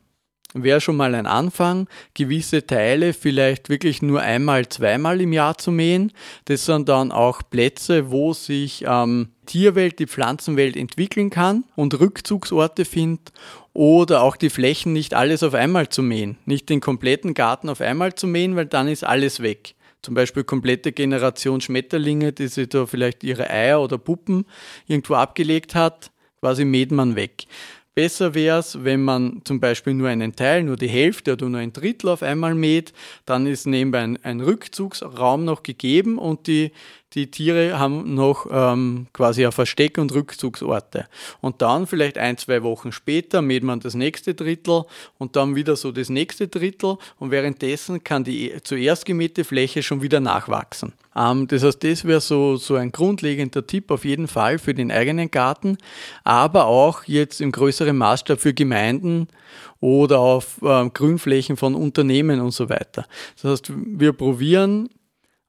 wäre 0.54 0.80
schon 0.80 0.96
mal 0.96 1.14
ein 1.14 1.26
Anfang, 1.26 1.88
gewisse 2.14 2.66
Teile 2.66 3.12
vielleicht 3.12 3.68
wirklich 3.68 4.02
nur 4.02 4.20
einmal, 4.20 4.68
zweimal 4.68 5.20
im 5.20 5.32
Jahr 5.32 5.58
zu 5.58 5.70
mähen. 5.70 6.12
Das 6.46 6.66
sind 6.66 6.88
dann 6.88 7.12
auch 7.12 7.42
Plätze, 7.48 8.10
wo 8.10 8.32
sich 8.32 8.84
ähm, 8.86 9.28
Tierwelt, 9.46 9.98
die 9.98 10.06
Pflanzenwelt 10.06 10.76
entwickeln 10.76 11.30
kann 11.30 11.64
und 11.76 11.98
Rückzugsorte 11.98 12.84
findet 12.84 13.32
oder 13.72 14.22
auch 14.22 14.36
die 14.36 14.50
Flächen 14.50 14.92
nicht 14.92 15.14
alles 15.14 15.42
auf 15.42 15.54
einmal 15.54 15.88
zu 15.88 16.02
mähen, 16.02 16.38
nicht 16.44 16.68
den 16.68 16.80
kompletten 16.80 17.34
Garten 17.34 17.68
auf 17.68 17.80
einmal 17.80 18.14
zu 18.14 18.26
mähen, 18.26 18.56
weil 18.56 18.66
dann 18.66 18.88
ist 18.88 19.04
alles 19.04 19.40
weg 19.42 19.74
zum 20.02 20.14
Beispiel 20.14 20.44
komplette 20.44 20.92
Generation 20.92 21.60
Schmetterlinge, 21.60 22.32
die 22.32 22.48
sich 22.48 22.68
da 22.68 22.86
vielleicht 22.86 23.22
ihre 23.22 23.50
Eier 23.50 23.82
oder 23.82 23.98
Puppen 23.98 24.46
irgendwo 24.86 25.14
abgelegt 25.14 25.74
hat, 25.74 26.10
quasi 26.40 26.64
mäht 26.64 26.90
man 26.90 27.16
weg. 27.16 27.44
Besser 27.94 28.34
wäre 28.34 28.60
es, 28.60 28.84
wenn 28.84 29.02
man 29.02 29.42
zum 29.44 29.58
Beispiel 29.58 29.94
nur 29.94 30.08
einen 30.08 30.36
Teil, 30.36 30.62
nur 30.62 30.76
die 30.76 30.88
Hälfte 30.88 31.32
oder 31.32 31.48
nur 31.48 31.60
ein 31.60 31.72
Drittel 31.72 32.10
auf 32.10 32.22
einmal 32.22 32.54
mäht, 32.54 32.92
dann 33.26 33.46
ist 33.46 33.66
nebenbei 33.66 34.00
ein, 34.00 34.18
ein 34.22 34.40
Rückzugsraum 34.40 35.44
noch 35.44 35.64
gegeben 35.64 36.16
und 36.16 36.46
die 36.46 36.70
die 37.14 37.30
Tiere 37.30 37.78
haben 37.78 38.14
noch 38.14 38.46
ähm, 38.50 39.08
quasi 39.12 39.44
ein 39.44 39.50
Versteck- 39.52 39.98
und 39.98 40.12
Rückzugsorte. 40.12 41.06
Und 41.40 41.60
dann 41.60 41.86
vielleicht 41.88 42.18
ein, 42.18 42.36
zwei 42.36 42.62
Wochen 42.62 42.92
später 42.92 43.42
mäht 43.42 43.64
man 43.64 43.80
das 43.80 43.94
nächste 43.94 44.34
Drittel 44.34 44.84
und 45.18 45.34
dann 45.34 45.56
wieder 45.56 45.74
so 45.74 45.90
das 45.90 46.08
nächste 46.08 46.46
Drittel 46.46 46.98
und 47.18 47.32
währenddessen 47.32 48.04
kann 48.04 48.22
die 48.22 48.54
zuerst 48.62 49.06
gemähte 49.06 49.44
Fläche 49.44 49.82
schon 49.82 50.02
wieder 50.02 50.20
nachwachsen. 50.20 50.92
Ähm, 51.16 51.48
das 51.48 51.64
heißt, 51.64 51.82
das 51.82 52.04
wäre 52.04 52.20
so, 52.20 52.56
so 52.56 52.76
ein 52.76 52.92
grundlegender 52.92 53.66
Tipp 53.66 53.90
auf 53.90 54.04
jeden 54.04 54.28
Fall 54.28 54.58
für 54.58 54.74
den 54.74 54.92
eigenen 54.92 55.32
Garten, 55.32 55.78
aber 56.22 56.66
auch 56.66 57.04
jetzt 57.04 57.40
im 57.40 57.50
größeren 57.50 57.96
Maßstab 57.96 58.40
für 58.40 58.54
Gemeinden 58.54 59.26
oder 59.80 60.20
auf 60.20 60.62
äh, 60.62 60.88
Grünflächen 60.90 61.56
von 61.56 61.74
Unternehmen 61.74 62.40
und 62.40 62.52
so 62.52 62.68
weiter. 62.68 63.06
Das 63.34 63.50
heißt, 63.50 63.72
wir 63.74 64.12
probieren 64.12 64.88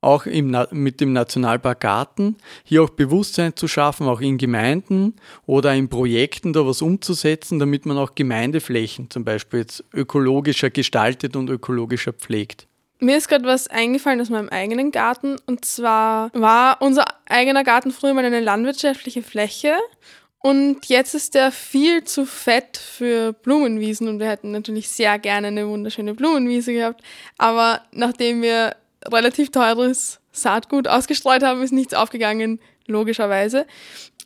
auch 0.02 0.26
im, 0.26 0.58
mit 0.72 1.00
dem 1.00 1.14
Nationalpark 1.14 1.80
Garten, 1.80 2.36
hier 2.64 2.84
auch 2.84 2.90
Bewusstsein 2.90 3.56
zu 3.56 3.68
schaffen, 3.68 4.08
auch 4.08 4.20
in 4.20 4.38
Gemeinden 4.38 5.16
oder 5.46 5.74
in 5.74 5.90
Projekten 5.90 6.54
da 6.54 6.66
was 6.66 6.82
umzusetzen, 6.82 7.60
damit 7.60 7.86
man 7.86 7.98
auch 7.98 8.16
Gemeindeflächen 8.16 9.10
zum 9.10 9.24
Beispiel 9.24 9.62
jetzt 9.62 9.84
ökologischer 9.94 10.72
gestaltet 10.72 11.36
und 11.36 11.50
ökologischer 11.50 12.14
pflegt. 12.14 12.68
Mir 13.00 13.18
ist 13.18 13.30
gerade 13.30 13.46
was 13.46 13.68
eingefallen 13.68 14.22
aus 14.22 14.30
meinem 14.30 14.50
eigenen 14.50 14.92
Garten. 14.92 15.38
Und 15.48 15.66
zwar 15.66 16.30
war 16.34 16.82
unser 16.82 17.06
eigener 17.26 17.64
Garten 17.64 17.92
früher 17.92 18.14
mal 18.14 18.26
eine 18.26 18.42
landwirtschaftliche 18.42 19.24
Fläche. 19.24 19.74
Und 20.38 20.88
jetzt 20.88 21.16
ist 21.16 21.34
der 21.34 21.52
viel 21.52 22.04
zu 22.04 22.26
fett 22.26 22.78
für 22.78 23.34
Blumenwiesen. 23.34 24.08
Und 24.08 24.20
wir 24.20 24.28
hätten 24.28 24.52
natürlich 24.52 24.90
sehr 24.90 25.18
gerne 25.18 25.48
eine 25.48 25.68
wunderschöne 25.68 26.14
Blumenwiese 26.14 26.74
gehabt, 26.74 27.02
aber 27.38 27.82
nachdem 27.92 28.42
wir 28.42 28.76
relativ 29.12 29.52
teures 29.52 30.20
Saatgut 30.32 30.88
ausgestreut 30.88 31.44
haben, 31.44 31.62
ist 31.62 31.74
nichts 31.74 31.94
aufgegangen, 31.94 32.60
logischerweise. 32.88 33.66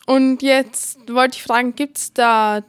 Und 0.05 0.41
jetzt 0.41 0.99
wollte 1.11 1.37
ich 1.37 1.43
fragen, 1.43 1.75
gibt 1.75 1.97
es 1.97 2.13
da 2.13 2.63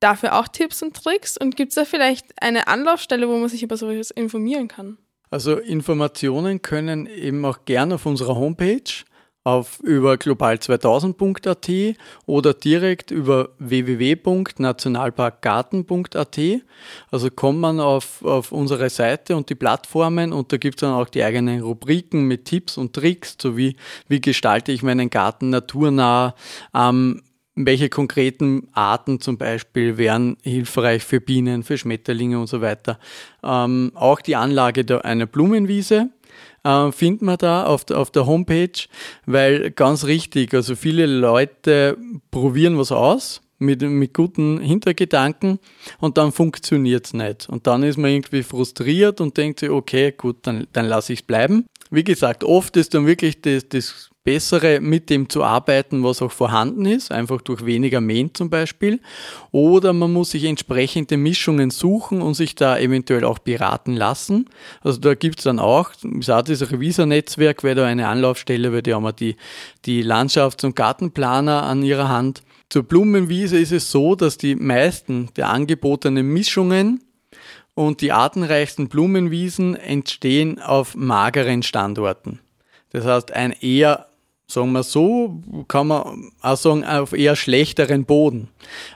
dafür 0.00 0.38
auch 0.38 0.48
Tipps 0.48 0.82
und 0.82 0.94
Tricks 0.94 1.36
und 1.36 1.56
gibt 1.56 1.70
es 1.70 1.76
da 1.76 1.84
vielleicht 1.84 2.26
eine 2.40 2.68
Anlaufstelle, 2.68 3.28
wo 3.28 3.36
man 3.36 3.48
sich 3.48 3.62
über 3.62 3.76
sowas 3.76 4.10
informieren 4.10 4.68
kann? 4.68 4.98
Also 5.30 5.58
Informationen 5.58 6.62
können 6.62 7.06
eben 7.06 7.44
auch 7.44 7.64
gerne 7.64 7.96
auf 7.96 8.06
unserer 8.06 8.36
Homepage 8.36 8.82
auf 9.46 9.78
über 9.84 10.14
global2000.at 10.14 11.96
oder 12.26 12.52
direkt 12.52 13.12
über 13.12 13.50
www.nationalparkgarten.at. 13.60 16.40
Also 17.12 17.30
kommt 17.30 17.60
man 17.60 17.78
auf, 17.78 18.24
auf 18.24 18.50
unsere 18.50 18.90
Seite 18.90 19.36
und 19.36 19.48
die 19.48 19.54
Plattformen 19.54 20.32
und 20.32 20.52
da 20.52 20.56
gibt 20.56 20.78
es 20.78 20.80
dann 20.80 20.94
auch 20.94 21.08
die 21.08 21.22
eigenen 21.22 21.62
Rubriken 21.62 22.24
mit 22.24 22.46
Tipps 22.46 22.76
und 22.76 22.92
Tricks, 22.92 23.36
sowie 23.40 23.76
wie 24.08 24.20
gestalte 24.20 24.72
ich 24.72 24.82
meinen 24.82 25.10
Garten 25.10 25.50
naturnah, 25.50 26.34
ähm, 26.74 27.22
welche 27.54 27.88
konkreten 27.88 28.66
Arten 28.72 29.20
zum 29.20 29.38
Beispiel 29.38 29.96
wären 29.96 30.38
hilfreich 30.42 31.04
für 31.04 31.20
Bienen, 31.20 31.62
für 31.62 31.78
Schmetterlinge 31.78 32.40
und 32.40 32.48
so 32.48 32.60
weiter. 32.60 32.98
Ähm, 33.44 33.92
auch 33.94 34.20
die 34.20 34.34
Anlage 34.34 35.04
einer 35.04 35.26
Blumenwiese 35.26 36.10
äh, 36.66 36.92
findet 36.92 37.22
man 37.22 37.38
da 37.38 37.64
auf 37.64 37.84
der, 37.84 37.98
auf 37.98 38.10
der 38.10 38.26
Homepage, 38.26 38.88
weil 39.24 39.70
ganz 39.70 40.04
richtig, 40.04 40.52
also 40.54 40.74
viele 40.74 41.06
Leute 41.06 41.96
probieren 42.30 42.78
was 42.78 42.92
aus 42.92 43.40
mit, 43.58 43.82
mit 43.82 44.12
guten 44.12 44.60
Hintergedanken 44.60 45.58
und 45.98 46.18
dann 46.18 46.32
funktioniert 46.32 47.06
es 47.06 47.14
nicht. 47.14 47.48
Und 47.48 47.66
dann 47.66 47.82
ist 47.82 47.96
man 47.96 48.10
irgendwie 48.10 48.42
frustriert 48.42 49.20
und 49.20 49.36
denkt 49.36 49.60
sich, 49.60 49.70
okay, 49.70 50.12
gut, 50.12 50.38
dann, 50.42 50.66
dann 50.72 50.86
lasse 50.86 51.12
ich 51.12 51.20
es 51.20 51.26
bleiben. 51.26 51.66
Wie 51.90 52.04
gesagt, 52.04 52.44
oft 52.44 52.76
ist 52.76 52.94
dann 52.94 53.06
wirklich 53.06 53.40
das, 53.40 53.68
das 53.68 54.10
Bessere, 54.26 54.80
mit 54.80 55.08
dem 55.08 55.28
zu 55.28 55.44
arbeiten, 55.44 56.02
was 56.02 56.20
auch 56.20 56.32
vorhanden 56.32 56.84
ist, 56.84 57.12
einfach 57.12 57.40
durch 57.40 57.64
weniger 57.64 58.00
Mähen 58.00 58.34
zum 58.34 58.50
Beispiel. 58.50 59.00
Oder 59.52 59.92
man 59.92 60.12
muss 60.12 60.32
sich 60.32 60.42
entsprechende 60.44 61.16
Mischungen 61.16 61.70
suchen 61.70 62.20
und 62.20 62.34
sich 62.34 62.56
da 62.56 62.76
eventuell 62.76 63.24
auch 63.24 63.38
beraten 63.38 63.94
lassen. 63.94 64.50
Also 64.82 64.98
da 64.98 65.14
gibt 65.14 65.38
es 65.38 65.44
dann 65.44 65.60
auch, 65.60 65.92
ist 66.18 66.28
auch 66.28 66.42
das 66.42 66.72
Revisor-Netzwerk, 66.72 67.62
wäre 67.62 67.76
da 67.76 67.86
eine 67.86 68.08
Anlaufstelle, 68.08 68.72
weil 68.72 68.82
die 68.82 68.94
haben 68.94 69.08
die, 69.14 69.36
die 69.84 70.02
Landschafts- 70.02 70.66
und 70.66 70.74
Gartenplaner 70.74 71.62
an 71.62 71.84
ihrer 71.84 72.08
Hand. 72.08 72.42
Zur 72.68 72.82
Blumenwiese 72.82 73.56
ist 73.60 73.70
es 73.70 73.92
so, 73.92 74.16
dass 74.16 74.38
die 74.38 74.56
meisten 74.56 75.28
der 75.36 75.50
angebotenen 75.50 76.26
Mischungen 76.26 77.04
und 77.74 78.00
die 78.00 78.10
artenreichsten 78.10 78.88
Blumenwiesen 78.88 79.76
entstehen 79.76 80.60
auf 80.60 80.96
mageren 80.96 81.62
Standorten. 81.62 82.40
Das 82.90 83.04
heißt, 83.04 83.32
ein 83.32 83.52
eher 83.52 84.08
sagen 84.48 84.72
wir 84.72 84.82
so, 84.84 85.42
kann 85.66 85.88
man 85.88 86.30
auch 86.40 86.56
sagen, 86.56 86.84
auf 86.84 87.12
eher 87.12 87.34
schlechteren 87.34 88.04
Boden. 88.04 88.48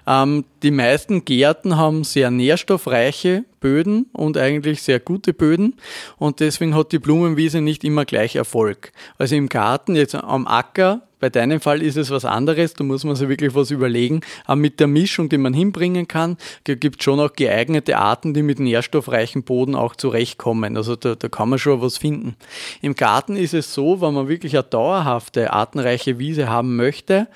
Ähm, 0.06 0.44
die 0.62 0.70
meisten 0.70 1.24
Gärten 1.24 1.76
haben 1.76 2.04
sehr 2.04 2.30
nährstoffreiche 2.30 3.44
Böden 3.58 4.06
und 4.12 4.36
eigentlich 4.36 4.82
sehr 4.82 5.00
gute 5.00 5.32
Böden 5.34 5.74
und 6.18 6.40
deswegen 6.40 6.74
hat 6.74 6.92
die 6.92 6.98
Blumenwiese 6.98 7.60
nicht 7.60 7.84
immer 7.84 8.04
gleich 8.04 8.36
Erfolg. 8.36 8.92
Also 9.18 9.34
im 9.34 9.48
Garten, 9.48 9.96
jetzt 9.96 10.14
am 10.14 10.46
Acker, 10.46 11.02
bei 11.20 11.28
deinem 11.28 11.60
Fall 11.60 11.82
ist 11.82 11.96
es 11.96 12.10
was 12.10 12.24
anderes, 12.24 12.74
da 12.74 12.82
muss 12.82 13.04
man 13.04 13.14
sich 13.14 13.28
wirklich 13.28 13.54
was 13.54 13.70
überlegen. 13.70 14.22
Aber 14.46 14.56
mit 14.56 14.80
der 14.80 14.86
Mischung, 14.86 15.28
die 15.28 15.38
man 15.38 15.52
hinbringen 15.52 16.08
kann, 16.08 16.38
gibt 16.64 17.00
es 17.00 17.04
schon 17.04 17.20
auch 17.20 17.34
geeignete 17.34 17.98
Arten, 17.98 18.34
die 18.34 18.42
mit 18.42 18.58
nährstoffreichem 18.58 19.42
Boden 19.42 19.74
auch 19.74 19.94
zurechtkommen. 19.94 20.76
Also 20.76 20.96
da, 20.96 21.14
da 21.14 21.28
kann 21.28 21.50
man 21.50 21.58
schon 21.58 21.82
was 21.82 21.98
finden. 21.98 22.36
Im 22.80 22.94
Garten 22.94 23.36
ist 23.36 23.54
es 23.54 23.74
so, 23.74 24.00
wenn 24.00 24.14
man 24.14 24.28
wirklich 24.28 24.54
eine 24.54 24.64
dauerhafte, 24.64 25.52
artenreiche 25.52 26.18
Wiese 26.18 26.48
haben 26.48 26.76
möchte, 26.76 27.28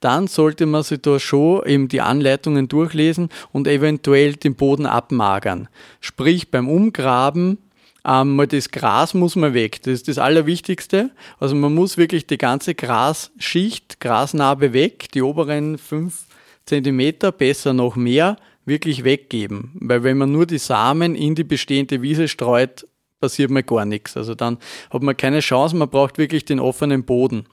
dann 0.00 0.26
sollte 0.26 0.66
man 0.66 0.82
sich 0.82 1.00
da 1.00 1.18
schon 1.20 1.64
eben 1.64 1.88
die 1.88 2.00
Anleitungen 2.00 2.68
durchlesen 2.68 3.28
und 3.52 3.68
eventuell 3.68 4.34
den 4.34 4.56
Boden 4.56 4.86
abmagern. 4.86 5.68
Sprich 6.00 6.50
beim 6.50 6.68
Umgraben 6.68 7.58
ähm, 8.08 8.42
das 8.48 8.70
Gras 8.70 9.12
muss 9.12 9.36
man 9.36 9.52
weg. 9.52 9.82
Das 9.82 9.94
ist 9.94 10.08
das 10.08 10.18
Allerwichtigste. 10.18 11.10
Also 11.38 11.54
man 11.54 11.74
muss 11.74 11.98
wirklich 11.98 12.26
die 12.26 12.38
ganze 12.38 12.74
Grasschicht, 12.74 14.00
Grasnarbe 14.00 14.72
weg, 14.72 15.10
die 15.12 15.22
oberen 15.22 15.76
fünf 15.76 16.24
Zentimeter, 16.64 17.32
besser 17.32 17.74
noch 17.74 17.96
mehr, 17.96 18.36
wirklich 18.64 19.04
weggeben. 19.04 19.72
Weil 19.74 20.02
wenn 20.04 20.18
man 20.18 20.32
nur 20.32 20.46
die 20.46 20.58
Samen 20.58 21.14
in 21.14 21.34
die 21.34 21.44
bestehende 21.44 22.00
Wiese 22.00 22.28
streut, 22.28 22.86
passiert 23.20 23.50
mir 23.50 23.62
gar 23.62 23.84
nichts. 23.84 24.16
Also 24.16 24.34
dann 24.34 24.58
hat 24.90 25.02
man 25.02 25.16
keine 25.16 25.40
Chance, 25.40 25.76
man 25.76 25.90
braucht 25.90 26.18
wirklich 26.18 26.44
den 26.44 26.60
offenen 26.60 27.04
Boden. 27.04 27.46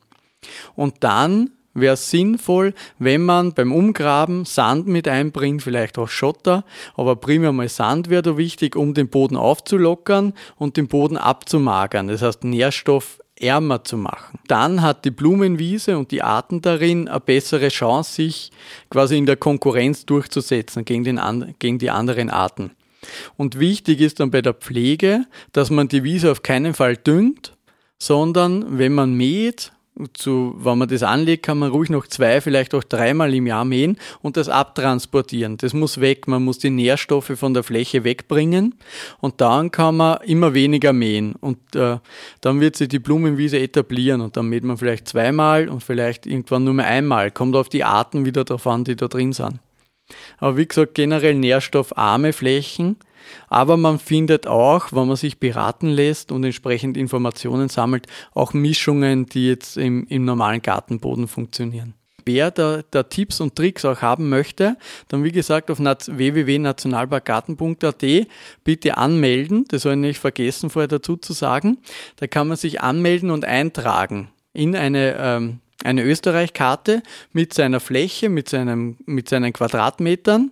Und 0.75 1.03
dann 1.03 1.51
wäre 1.75 1.97
sinnvoll, 1.97 2.73
wenn 2.97 3.21
man 3.21 3.53
beim 3.53 3.71
Umgraben 3.71 4.45
Sand 4.45 4.87
mit 4.87 5.07
einbringt, 5.07 5.61
vielleicht 5.61 5.99
auch 5.99 6.07
Schotter, 6.07 6.63
aber 6.95 7.15
primär 7.17 7.51
mal 7.51 7.69
Sand 7.69 8.09
wäre 8.09 8.23
da 8.23 8.37
wichtig, 8.37 8.75
um 8.75 8.93
den 8.93 9.09
Boden 9.09 9.35
aufzulockern 9.35 10.33
und 10.55 10.77
den 10.77 10.87
Boden 10.87 11.17
abzumagern, 11.17 12.07
das 12.07 12.21
heißt 12.21 12.43
nährstoffärmer 12.43 13.83
zu 13.83 13.97
machen. 13.97 14.39
Dann 14.47 14.81
hat 14.81 15.05
die 15.05 15.11
Blumenwiese 15.11 15.97
und 15.97 16.11
die 16.11 16.23
Arten 16.23 16.61
darin 16.61 17.07
eine 17.07 17.19
bessere 17.19 17.67
Chance, 17.67 18.13
sich 18.13 18.51
quasi 18.89 19.17
in 19.17 19.25
der 19.25 19.37
Konkurrenz 19.37 20.05
durchzusetzen 20.05 20.85
gegen, 20.85 21.03
den, 21.03 21.55
gegen 21.59 21.77
die 21.77 21.91
anderen 21.91 22.29
Arten. 22.29 22.71
Und 23.37 23.59
wichtig 23.59 24.01
ist 24.01 24.19
dann 24.19 24.31
bei 24.31 24.41
der 24.41 24.53
Pflege, 24.53 25.25
dass 25.51 25.69
man 25.69 25.87
die 25.87 26.03
Wiese 26.03 26.31
auf 26.31 26.41
keinen 26.41 26.73
Fall 26.73 26.97
düngt, 26.97 27.55
sondern 27.99 28.79
wenn 28.79 28.93
man 28.93 29.13
mäht, 29.13 29.71
zu, 30.13 30.55
wenn 30.57 30.77
man 30.77 30.89
das 30.89 31.03
anlegt, 31.03 31.43
kann 31.43 31.59
man 31.59 31.71
ruhig 31.71 31.89
noch 31.89 32.07
zwei, 32.07 32.41
vielleicht 32.41 32.73
auch 32.73 32.83
dreimal 32.83 33.33
im 33.33 33.47
Jahr 33.47 33.63
mähen 33.63 33.97
und 34.21 34.35
das 34.35 34.49
abtransportieren. 34.49 35.57
Das 35.57 35.73
muss 35.73 36.01
weg. 36.01 36.27
Man 36.27 36.43
muss 36.43 36.59
die 36.59 36.69
Nährstoffe 36.69 37.31
von 37.35 37.53
der 37.53 37.63
Fläche 37.63 38.03
wegbringen 38.03 38.75
und 39.21 39.39
dann 39.39 39.71
kann 39.71 39.97
man 39.97 40.21
immer 40.23 40.53
weniger 40.53 40.91
mähen 40.91 41.33
und 41.33 41.75
äh, 41.75 41.97
dann 42.41 42.59
wird 42.59 42.75
sich 42.75 42.89
die 42.89 42.99
Blumenwiese 42.99 43.57
etablieren 43.59 44.21
und 44.21 44.35
dann 44.35 44.47
mäht 44.47 44.63
man 44.63 44.77
vielleicht 44.77 45.07
zweimal 45.07 45.69
und 45.69 45.81
vielleicht 45.81 46.25
irgendwann 46.25 46.65
nur 46.65 46.73
mehr 46.73 46.87
einmal. 46.87 47.31
Kommt 47.31 47.55
auf 47.55 47.69
die 47.69 47.83
Arten 47.83 48.25
wieder 48.25 48.43
drauf 48.43 48.67
an, 48.67 48.83
die 48.83 48.95
da 48.95 49.07
drin 49.07 49.31
sind. 49.31 49.59
Aber 50.37 50.57
wie 50.57 50.67
gesagt, 50.67 50.93
generell 50.95 51.35
nährstoffarme 51.35 52.33
Flächen. 52.33 52.97
Aber 53.47 53.77
man 53.77 53.99
findet 53.99 54.47
auch, 54.47 54.91
wenn 54.91 55.07
man 55.07 55.15
sich 55.15 55.39
beraten 55.39 55.89
lässt 55.89 56.31
und 56.31 56.43
entsprechend 56.43 56.97
Informationen 56.97 57.69
sammelt, 57.69 58.07
auch 58.33 58.53
Mischungen, 58.53 59.25
die 59.25 59.47
jetzt 59.47 59.77
im, 59.77 60.05
im 60.07 60.25
normalen 60.25 60.61
Gartenboden 60.61 61.27
funktionieren. 61.27 61.93
Wer 62.25 62.49
da, 62.49 62.81
da, 62.89 63.03
Tipps 63.03 63.39
und 63.39 63.55
Tricks 63.55 63.85
auch 63.85 64.01
haben 64.01 64.29
möchte, 64.29 64.77
dann 65.09 65.23
wie 65.23 65.31
gesagt 65.31 65.69
auf 65.69 65.77
www.nationalparkgarten.at 65.79 68.03
bitte 68.63 68.97
anmelden. 68.97 69.65
Das 69.67 69.85
habe 69.85 69.93
ich 69.93 70.01
nicht 70.01 70.19
vergessen 70.19 70.71
vorher 70.71 70.87
dazu 70.87 71.17
zu 71.17 71.33
sagen. 71.33 71.77
Da 72.15 72.25
kann 72.25 72.47
man 72.47 72.57
sich 72.57 72.81
anmelden 72.81 73.29
und 73.29 73.45
eintragen 73.45 74.29
in 74.53 74.75
eine 74.75 75.17
ähm, 75.19 75.59
eine 75.83 76.03
Österreich-Karte 76.03 77.03
mit 77.31 77.53
seiner 77.53 77.79
Fläche, 77.79 78.29
mit, 78.29 78.49
seinem, 78.49 78.97
mit 79.05 79.29
seinen 79.29 79.53
Quadratmetern 79.53 80.49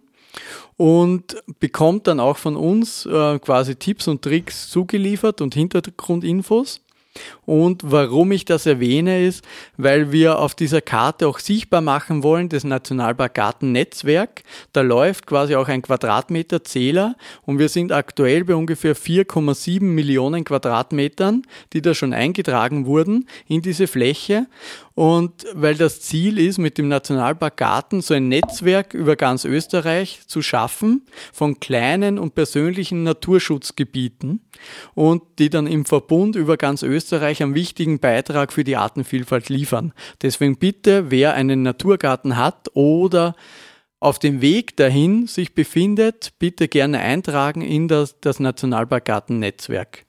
und 0.77 1.35
bekommt 1.59 2.07
dann 2.07 2.19
auch 2.19 2.37
von 2.37 2.55
uns 2.55 3.05
äh, 3.05 3.39
quasi 3.39 3.75
Tipps 3.75 4.07
und 4.07 4.21
Tricks 4.21 4.69
zugeliefert 4.69 5.41
und 5.41 5.53
Hintergrundinfos. 5.53 6.81
Und 7.45 7.81
warum 7.85 8.31
ich 8.31 8.45
das 8.45 8.65
erwähne, 8.65 9.25
ist, 9.25 9.43
weil 9.77 10.11
wir 10.11 10.39
auf 10.39 10.55
dieser 10.55 10.81
Karte 10.81 11.27
auch 11.27 11.39
sichtbar 11.39 11.81
machen 11.81 12.23
wollen, 12.23 12.49
das 12.49 12.63
Nationalpark 12.63 13.33
Gartennetzwerk. 13.33 14.43
Da 14.71 14.81
läuft 14.81 15.27
quasi 15.27 15.55
auch 15.55 15.67
ein 15.67 15.81
Quadratmeterzähler 15.81 17.15
und 17.43 17.59
wir 17.59 17.69
sind 17.69 17.91
aktuell 17.91 18.45
bei 18.45 18.55
ungefähr 18.55 18.95
4,7 18.95 19.83
Millionen 19.83 20.43
Quadratmetern, 20.43 21.43
die 21.73 21.81
da 21.81 21.93
schon 21.93 22.13
eingetragen 22.13 22.85
wurden 22.85 23.27
in 23.47 23.61
diese 23.61 23.87
Fläche. 23.87 24.47
Und 24.95 25.47
weil 25.53 25.75
das 25.75 26.01
Ziel 26.01 26.37
ist, 26.37 26.59
mit 26.59 26.77
dem 26.77 26.87
Nationalpark 26.87 27.57
Garten 27.57 28.01
so 28.01 28.13
ein 28.13 28.27
Netzwerk 28.27 28.93
über 28.93 29.15
ganz 29.15 29.43
Österreich 29.43 30.21
zu 30.27 30.43
schaffen 30.43 31.01
von 31.31 31.59
kleinen 31.59 32.19
und 32.19 32.35
persönlichen 32.35 33.01
Naturschutzgebieten 33.01 34.41
und 34.93 35.23
die 35.39 35.49
dann 35.49 35.65
im 35.65 35.85
Verbund 35.85 36.35
über 36.35 36.57
ganz 36.57 36.83
Österreich 36.83 37.02
einen 37.11 37.55
wichtigen 37.55 37.99
Beitrag 37.99 38.53
für 38.53 38.63
die 38.63 38.77
Artenvielfalt 38.77 39.49
liefern. 39.49 39.93
Deswegen 40.21 40.57
bitte, 40.57 41.11
wer 41.11 41.33
einen 41.33 41.63
Naturgarten 41.63 42.37
hat 42.37 42.69
oder 42.73 43.35
auf 43.99 44.19
dem 44.19 44.41
Weg 44.41 44.77
dahin 44.77 45.27
sich 45.27 45.55
befindet, 45.55 46.33
bitte 46.37 46.67
gerne 46.67 46.99
eintragen 46.99 47.61
in 47.61 47.87
das, 47.87 48.19
das 48.19 48.39
Nationalparkgarten-Netzwerk. 48.39 50.05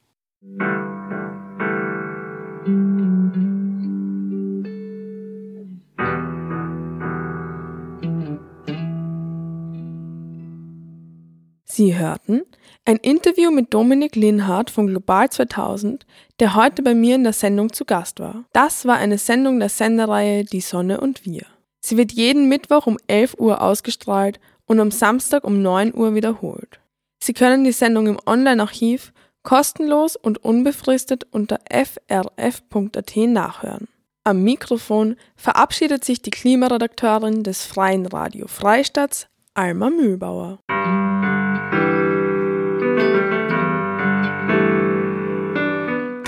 Sie 11.65 11.97
hörten 11.97 12.43
ein 12.85 12.97
Interview 12.97 13.51
mit 13.51 13.73
Dominik 13.73 14.15
Linhardt 14.15 14.71
von 14.71 14.87
Global 14.87 15.31
2000, 15.31 16.05
der 16.39 16.55
heute 16.55 16.83
bei 16.83 16.95
mir 16.95 17.15
in 17.15 17.25
der 17.25 17.33
Sendung 17.33 17.73
zu 17.73 17.85
Gast 17.85 18.21
war. 18.21 18.45
Das 18.53 18.85
war 18.85 18.97
eine 18.97 19.19
Sendung 19.19 19.59
der 19.59 19.71
Sendereihe 19.71 20.45
Die 20.45 20.61
Sonne 20.61 21.01
und 21.01 21.25
wir. 21.25 21.47
Sie 21.81 21.97
wird 21.97 22.13
jeden 22.13 22.49
Mittwoch 22.49 22.87
um 22.87 22.99
11 23.07 23.37
Uhr 23.39 23.63
ausgestrahlt 23.63 24.39
und 24.67 24.81
am 24.81 24.91
Samstag 24.91 25.45
um 25.45 25.63
9 25.63 25.95
Uhr 25.95 26.15
wiederholt. 26.15 26.81
Sie 27.23 27.33
können 27.33 27.65
die 27.65 27.73
Sendung 27.73 28.07
im 28.07 28.19
Online-Archiv 28.27 29.13
kostenlos 29.43 30.17
und 30.17 30.43
unbefristet 30.45 31.27
unter 31.31 31.61
frf.at 31.71 33.17
nachhören. 33.17 33.89
Am 34.25 34.43
Mikrofon 34.43 35.17
verabschiedet 35.37 36.05
sich 36.05 36.23
die 36.23 36.31
Klimaredakteurin 36.31 37.43
des 37.43 37.65
Freien 37.65 38.07
Radio 38.07 38.47
Freistaats, 38.47 39.27
Alma 39.53 39.91
Mühlbauer. 39.91 40.61